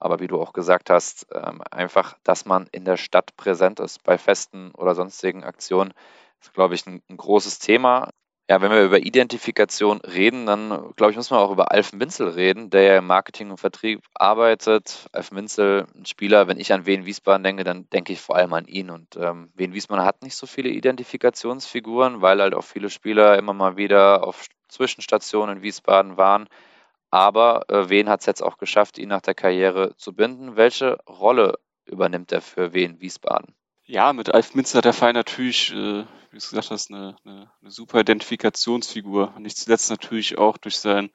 Aber 0.00 0.18
wie 0.18 0.26
du 0.26 0.40
auch 0.40 0.54
gesagt 0.54 0.88
hast, 0.88 1.26
ähm, 1.30 1.60
einfach, 1.70 2.16
dass 2.24 2.46
man 2.46 2.68
in 2.72 2.86
der 2.86 2.96
Stadt 2.96 3.36
präsent 3.36 3.78
ist 3.78 4.02
bei 4.02 4.16
Festen 4.16 4.70
oder 4.70 4.94
sonstigen 4.94 5.44
Aktionen, 5.44 5.92
ist, 6.40 6.54
glaube 6.54 6.74
ich, 6.74 6.86
ein, 6.86 7.02
ein 7.10 7.18
großes 7.18 7.58
Thema. 7.58 8.08
Ja, 8.50 8.60
wenn 8.60 8.70
wir 8.72 8.84
über 8.84 8.98
Identifikation 8.98 10.00
reden, 10.00 10.46
dann 10.46 10.92
glaube 10.96 11.12
ich, 11.12 11.16
muss 11.16 11.30
man 11.30 11.40
auch 11.40 11.52
über 11.52 11.70
Alf 11.70 11.92
Minzel 11.92 12.28
reden, 12.28 12.70
der 12.70 12.82
ja 12.82 12.98
im 12.98 13.06
Marketing 13.06 13.50
und 13.50 13.58
Vertrieb 13.58 14.02
arbeitet. 14.14 15.06
Alf 15.12 15.30
Minzel, 15.30 15.86
ein 15.94 16.04
Spieler, 16.06 16.48
wenn 16.48 16.58
ich 16.58 16.72
an 16.72 16.84
Wien 16.84 17.06
Wiesbaden 17.06 17.44
denke, 17.44 17.64
dann 17.64 17.88
denke 17.90 18.12
ich 18.12 18.20
vor 18.20 18.36
allem 18.36 18.52
an 18.52 18.66
ihn. 18.66 18.90
Und 18.90 19.16
ähm, 19.16 19.50
Wien 19.54 19.72
Wiesbaden 19.72 20.04
hat 20.04 20.22
nicht 20.22 20.36
so 20.36 20.46
viele 20.46 20.68
Identifikationsfiguren, 20.70 22.20
weil 22.20 22.42
halt 22.42 22.54
auch 22.54 22.64
viele 22.64 22.90
Spieler 22.90 23.38
immer 23.38 23.54
mal 23.54 23.76
wieder 23.76 24.26
auf 24.26 24.46
Zwischenstationen 24.68 25.58
in 25.58 25.62
Wiesbaden 25.62 26.16
waren. 26.16 26.48
Aber 27.10 27.64
äh, 27.70 27.88
Wien 27.90 28.08
hat 28.08 28.20
es 28.20 28.26
jetzt 28.26 28.42
auch 28.42 28.58
geschafft, 28.58 28.98
ihn 28.98 29.08
nach 29.10 29.22
der 29.22 29.34
Karriere 29.34 29.96
zu 29.96 30.14
binden. 30.14 30.56
Welche 30.56 30.98
Rolle 31.08 31.58
übernimmt 31.86 32.32
er 32.32 32.40
für 32.42 32.74
Wien 32.74 33.00
Wiesbaden? 33.00 33.54
Ja, 33.86 34.12
mit 34.12 34.32
Alf 34.32 34.54
Minzer 34.54 34.78
hat 34.78 34.84
der 34.84 34.92
Verein 34.92 35.14
natürlich, 35.14 35.72
äh, 35.72 35.74
wie 35.74 36.38
du 36.38 36.38
gesagt 36.38 36.70
hast, 36.70 36.90
eine, 36.90 37.16
eine, 37.24 37.50
eine 37.60 37.70
super 37.70 38.00
Identifikationsfigur. 38.00 39.34
Und 39.34 39.42
nicht 39.42 39.56
zuletzt 39.56 39.90
natürlich 39.90 40.38
auch 40.38 40.56
durch 40.56 40.76
sein 40.76 41.10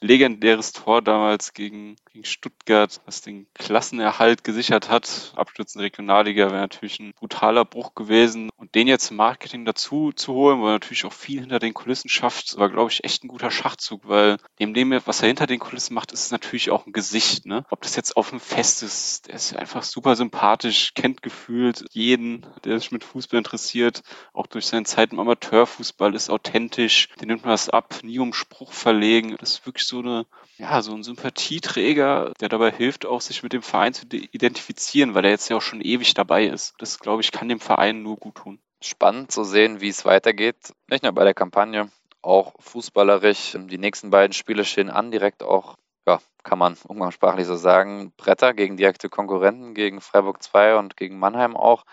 legendäres 0.00 0.72
Tor 0.72 1.02
damals 1.02 1.52
gegen, 1.52 1.96
gegen 2.12 2.24
Stuttgart, 2.24 3.00
was 3.06 3.22
den 3.22 3.46
Klassenerhalt 3.54 4.44
gesichert 4.44 4.88
hat. 4.88 5.32
Abstürzen 5.36 5.80
Regionalliga 5.80 6.50
wäre 6.50 6.60
natürlich 6.60 7.00
ein 7.00 7.12
brutaler 7.14 7.64
Bruch 7.64 7.94
gewesen. 7.94 8.50
Und 8.56 8.74
den 8.74 8.86
jetzt 8.86 9.10
im 9.10 9.16
Marketing 9.16 9.64
dazu 9.64 10.12
zu 10.12 10.32
holen, 10.34 10.60
wo 10.60 10.66
er 10.66 10.72
natürlich 10.72 11.04
auch 11.04 11.12
viel 11.12 11.40
hinter 11.40 11.58
den 11.58 11.74
Kulissen 11.74 12.08
schafft, 12.08 12.58
war, 12.58 12.68
glaube 12.68 12.90
ich, 12.90 13.04
echt 13.04 13.24
ein 13.24 13.28
guter 13.28 13.50
Schachzug, 13.50 14.06
weil 14.06 14.36
neben 14.58 14.74
dem, 14.74 15.00
was 15.04 15.22
er 15.22 15.28
hinter 15.28 15.46
den 15.46 15.58
Kulissen 15.58 15.94
macht, 15.94 16.12
ist 16.12 16.26
es 16.26 16.30
natürlich 16.30 16.70
auch 16.70 16.86
ein 16.86 16.92
Gesicht. 16.92 17.46
Ne? 17.46 17.64
Ob 17.70 17.82
das 17.82 17.96
jetzt 17.96 18.16
auf 18.16 18.30
dem 18.30 18.40
Fest 18.40 18.82
ist, 18.82 19.28
der 19.28 19.36
ist 19.36 19.56
einfach 19.56 19.82
super 19.82 20.14
sympathisch, 20.16 20.94
kennt 20.94 21.22
gefühlt 21.22 21.84
jeden, 21.90 22.46
der 22.64 22.78
sich 22.78 22.92
mit 22.92 23.04
Fußball 23.04 23.38
interessiert, 23.38 24.02
auch 24.32 24.46
durch 24.46 24.66
seine 24.66 24.84
Zeit 24.84 25.12
im 25.12 25.20
Amateurfußball, 25.20 26.14
ist 26.14 26.30
authentisch, 26.30 27.08
den 27.20 27.28
nimmt 27.28 27.44
man 27.44 27.52
das 27.52 27.68
ab, 27.68 28.00
nie 28.02 28.18
um 28.18 28.32
Spruch 28.32 28.72
verlegen. 28.72 29.36
Das 29.38 29.52
ist 29.52 29.66
wirklich 29.66 29.86
so 29.86 30.00
eine, 30.00 30.26
ja, 30.58 30.82
so 30.82 30.94
ein 30.94 31.02
Sympathieträger, 31.02 32.01
der 32.40 32.48
dabei 32.48 32.70
hilft, 32.70 33.06
auch 33.06 33.20
sich 33.20 33.42
mit 33.42 33.52
dem 33.52 33.62
Verein 33.62 33.94
zu 33.94 34.06
identifizieren, 34.06 35.14
weil 35.14 35.24
er 35.24 35.30
jetzt 35.30 35.48
ja 35.48 35.56
auch 35.56 35.62
schon 35.62 35.80
ewig 35.80 36.14
dabei 36.14 36.46
ist. 36.46 36.74
Das, 36.78 36.98
glaube 36.98 37.22
ich, 37.22 37.32
kann 37.32 37.48
dem 37.48 37.60
Verein 37.60 38.02
nur 38.02 38.16
gut 38.16 38.36
tun. 38.36 38.58
Spannend 38.82 39.30
zu 39.30 39.44
sehen, 39.44 39.80
wie 39.80 39.88
es 39.88 40.04
weitergeht. 40.04 40.56
Nicht 40.88 41.02
nur 41.02 41.12
bei 41.12 41.24
der 41.24 41.34
Kampagne, 41.34 41.90
auch 42.20 42.54
fußballerisch. 42.60 43.56
Die 43.56 43.78
nächsten 43.78 44.10
beiden 44.10 44.32
Spiele 44.32 44.64
stehen 44.64 44.90
an, 44.90 45.10
direkt 45.10 45.42
auch 45.42 45.76
ja, 46.06 46.20
kann 46.42 46.58
man 46.58 46.76
umgangssprachlich 46.88 47.46
so 47.46 47.56
sagen, 47.56 48.12
Bretter 48.16 48.54
gegen 48.54 48.76
direkte 48.76 49.08
Konkurrenten, 49.08 49.74
gegen 49.74 50.00
Freiburg 50.00 50.42
2 50.42 50.76
und 50.76 50.96
gegen 50.96 51.18
Mannheim 51.18 51.56
auch. 51.56 51.84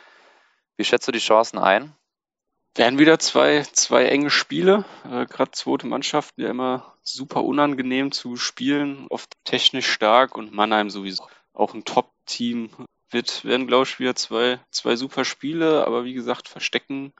Wie 0.77 0.83
schätzt 0.83 1.07
du 1.07 1.11
die 1.11 1.19
Chancen 1.19 1.59
ein? 1.59 1.93
Werden 2.79 2.97
wieder 2.97 3.19
zwei, 3.19 3.63
zwei 3.73 4.05
enge 4.05 4.29
Spiele. 4.29 4.85
Äh, 5.03 5.25
Gerade 5.25 5.51
zweite 5.51 5.85
Mannschaften 5.85 6.39
ja 6.39 6.49
immer 6.49 6.95
super 7.03 7.43
unangenehm 7.43 8.13
zu 8.13 8.37
spielen, 8.37 9.05
oft 9.09 9.35
technisch 9.43 9.91
stark 9.91 10.37
und 10.37 10.53
Mannheim 10.53 10.89
sowieso 10.89 11.27
auch 11.51 11.73
ein 11.73 11.83
Top-Team. 11.83 12.69
Wird, 13.09 13.43
werden, 13.43 13.67
glaube 13.67 13.83
ich, 13.83 13.99
wieder 13.99 14.15
zwei, 14.15 14.61
zwei 14.71 14.95
super 14.95 15.25
Spiele, 15.25 15.85
aber 15.85 16.05
wie 16.05 16.13
gesagt, 16.13 16.47
verstecken 16.47 17.11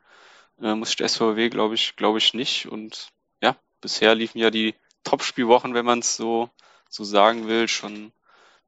äh, 0.62 0.76
muss 0.76 0.96
der 0.96 1.10
SVW, 1.10 1.50
glaube 1.50 1.76
ich, 1.76 1.98
glaube 1.98 2.20
ich, 2.20 2.34
nicht. 2.34 2.68
Und 2.68 3.10
ja, 3.44 3.58
bisher 3.82 4.16
liefen 4.16 4.40
ja 4.40 4.52
die 4.52 4.76
Top-Spielwochen, 5.04 5.74
wenn 5.74 5.86
man 5.86 6.00
es 6.00 6.16
so, 6.16 6.50
so 6.90 7.04
sagen 7.04 7.50
will, 7.50 7.68
schon 7.68 8.14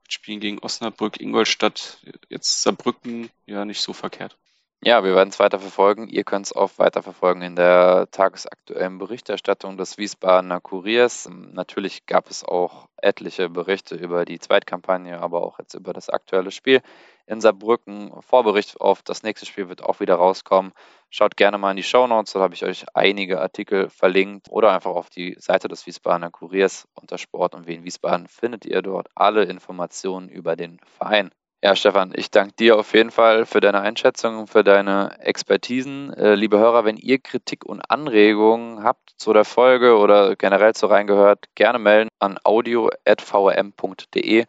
mit 0.04 0.12
Spielen 0.12 0.42
gegen 0.42 0.60
Osnabrück, 0.60 1.22
Ingolstadt, 1.22 2.00
jetzt 2.28 2.64
Saarbrücken, 2.64 3.30
ja, 3.46 3.64
nicht 3.64 3.80
so 3.80 3.94
verkehrt. 3.94 4.36
Ja, 4.84 5.04
wir 5.04 5.14
werden 5.14 5.30
es 5.30 5.38
weiter 5.38 5.60
verfolgen. 5.60 6.08
Ihr 6.08 6.24
könnt 6.24 6.48
es 6.48 6.54
auch 6.54 6.72
weiter 6.78 7.04
verfolgen 7.04 7.44
in 7.44 7.56
der 7.56 8.08
tagesaktuellen 8.10 8.98
Berichterstattung 8.98 9.78
des 9.78 10.00
Wiesbadener 10.00 10.60
Kuriers. 10.60 11.30
Natürlich 11.30 12.08
gab 12.08 12.32
es 12.32 12.44
auch 12.44 12.88
etliche 12.98 13.48
Berichte 13.48 13.94
über 13.94 14.26
die 14.26 14.40
Zweitkampagne, 14.40 15.20
aber 15.20 15.44
auch 15.44 15.60
jetzt 15.60 15.76
über 15.76 15.94
das 15.94 16.10
aktuelle 16.10 16.50
Spiel 16.50 16.82
in 17.28 17.42
Saarbrücken. 17.42 18.12
Vorbericht 18.22 18.82
auf 18.82 19.04
das 19.04 19.22
nächste 19.22 19.46
Spiel 19.46 19.70
wird 19.70 19.84
auch 19.84 20.00
wieder 20.00 20.16
rauskommen. 20.16 20.72
Schaut 21.12 21.38
gerne 21.38 21.60
mal 21.60 21.70
in 21.70 21.78
die 21.78 21.84
Show 21.84 22.08
Notes, 22.08 22.34
da 22.34 22.40
habe 22.40 22.56
ich 22.56 22.66
euch 22.66 22.86
einige 22.96 23.40
Artikel 23.40 23.88
verlinkt 23.88 24.48
oder 24.50 24.72
einfach 24.72 24.96
auf 24.96 25.12
die 25.12 25.36
Seite 25.38 25.68
des 25.68 25.86
Wiesbadener 25.86 26.32
Kuriers 26.32 26.88
unter 26.96 27.20
Sport 27.20 27.54
und 27.54 27.68
Wien 27.68 27.84
Wiesbaden 27.84 28.28
findet 28.28 28.66
ihr 28.66 28.82
dort 28.82 29.10
alle 29.14 29.44
Informationen 29.44 30.28
über 30.28 30.56
den 30.56 30.80
Verein. 30.98 31.30
Ja, 31.64 31.76
Stefan, 31.76 32.12
ich 32.16 32.32
danke 32.32 32.56
dir 32.56 32.80
auf 32.80 32.96
jeden 32.96 33.12
Fall 33.12 33.46
für 33.46 33.60
deine 33.60 33.82
Einschätzung 33.82 34.40
und 34.40 34.48
für 34.48 34.64
deine 34.64 35.20
Expertisen. 35.20 36.12
Äh, 36.14 36.34
liebe 36.34 36.58
Hörer, 36.58 36.86
wenn 36.86 36.98
ihr 36.98 37.20
Kritik 37.20 37.66
und 37.66 37.82
Anregungen 37.88 38.84
habt 38.84 39.12
zu 39.18 39.32
der 39.32 39.46
Folge 39.46 39.96
oder 39.98 40.36
generell 40.36 40.74
zu 40.74 40.88
reingehört, 40.88 41.54
gerne 41.54 41.78
melden 41.78 42.10
an 42.18 42.40
audio.vrm.de 42.44 44.46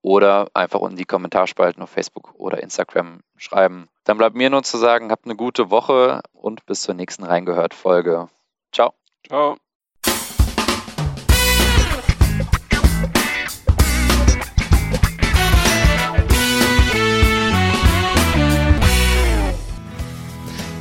oder 0.00 0.48
einfach 0.54 0.80
in 0.88 0.96
die 0.96 1.04
Kommentarspalten 1.04 1.82
auf 1.82 1.90
Facebook 1.90 2.32
oder 2.34 2.62
Instagram 2.62 3.20
schreiben. 3.36 3.90
Dann 4.04 4.16
bleibt 4.16 4.34
mir 4.34 4.48
nur 4.48 4.62
zu 4.62 4.78
sagen, 4.78 5.10
habt 5.10 5.26
eine 5.26 5.36
gute 5.36 5.70
Woche 5.70 6.22
und 6.32 6.64
bis 6.64 6.80
zur 6.80 6.94
nächsten 6.94 7.24
Reingehört-Folge. 7.24 8.28
Ciao. 8.72 8.94
Ciao. 9.26 9.58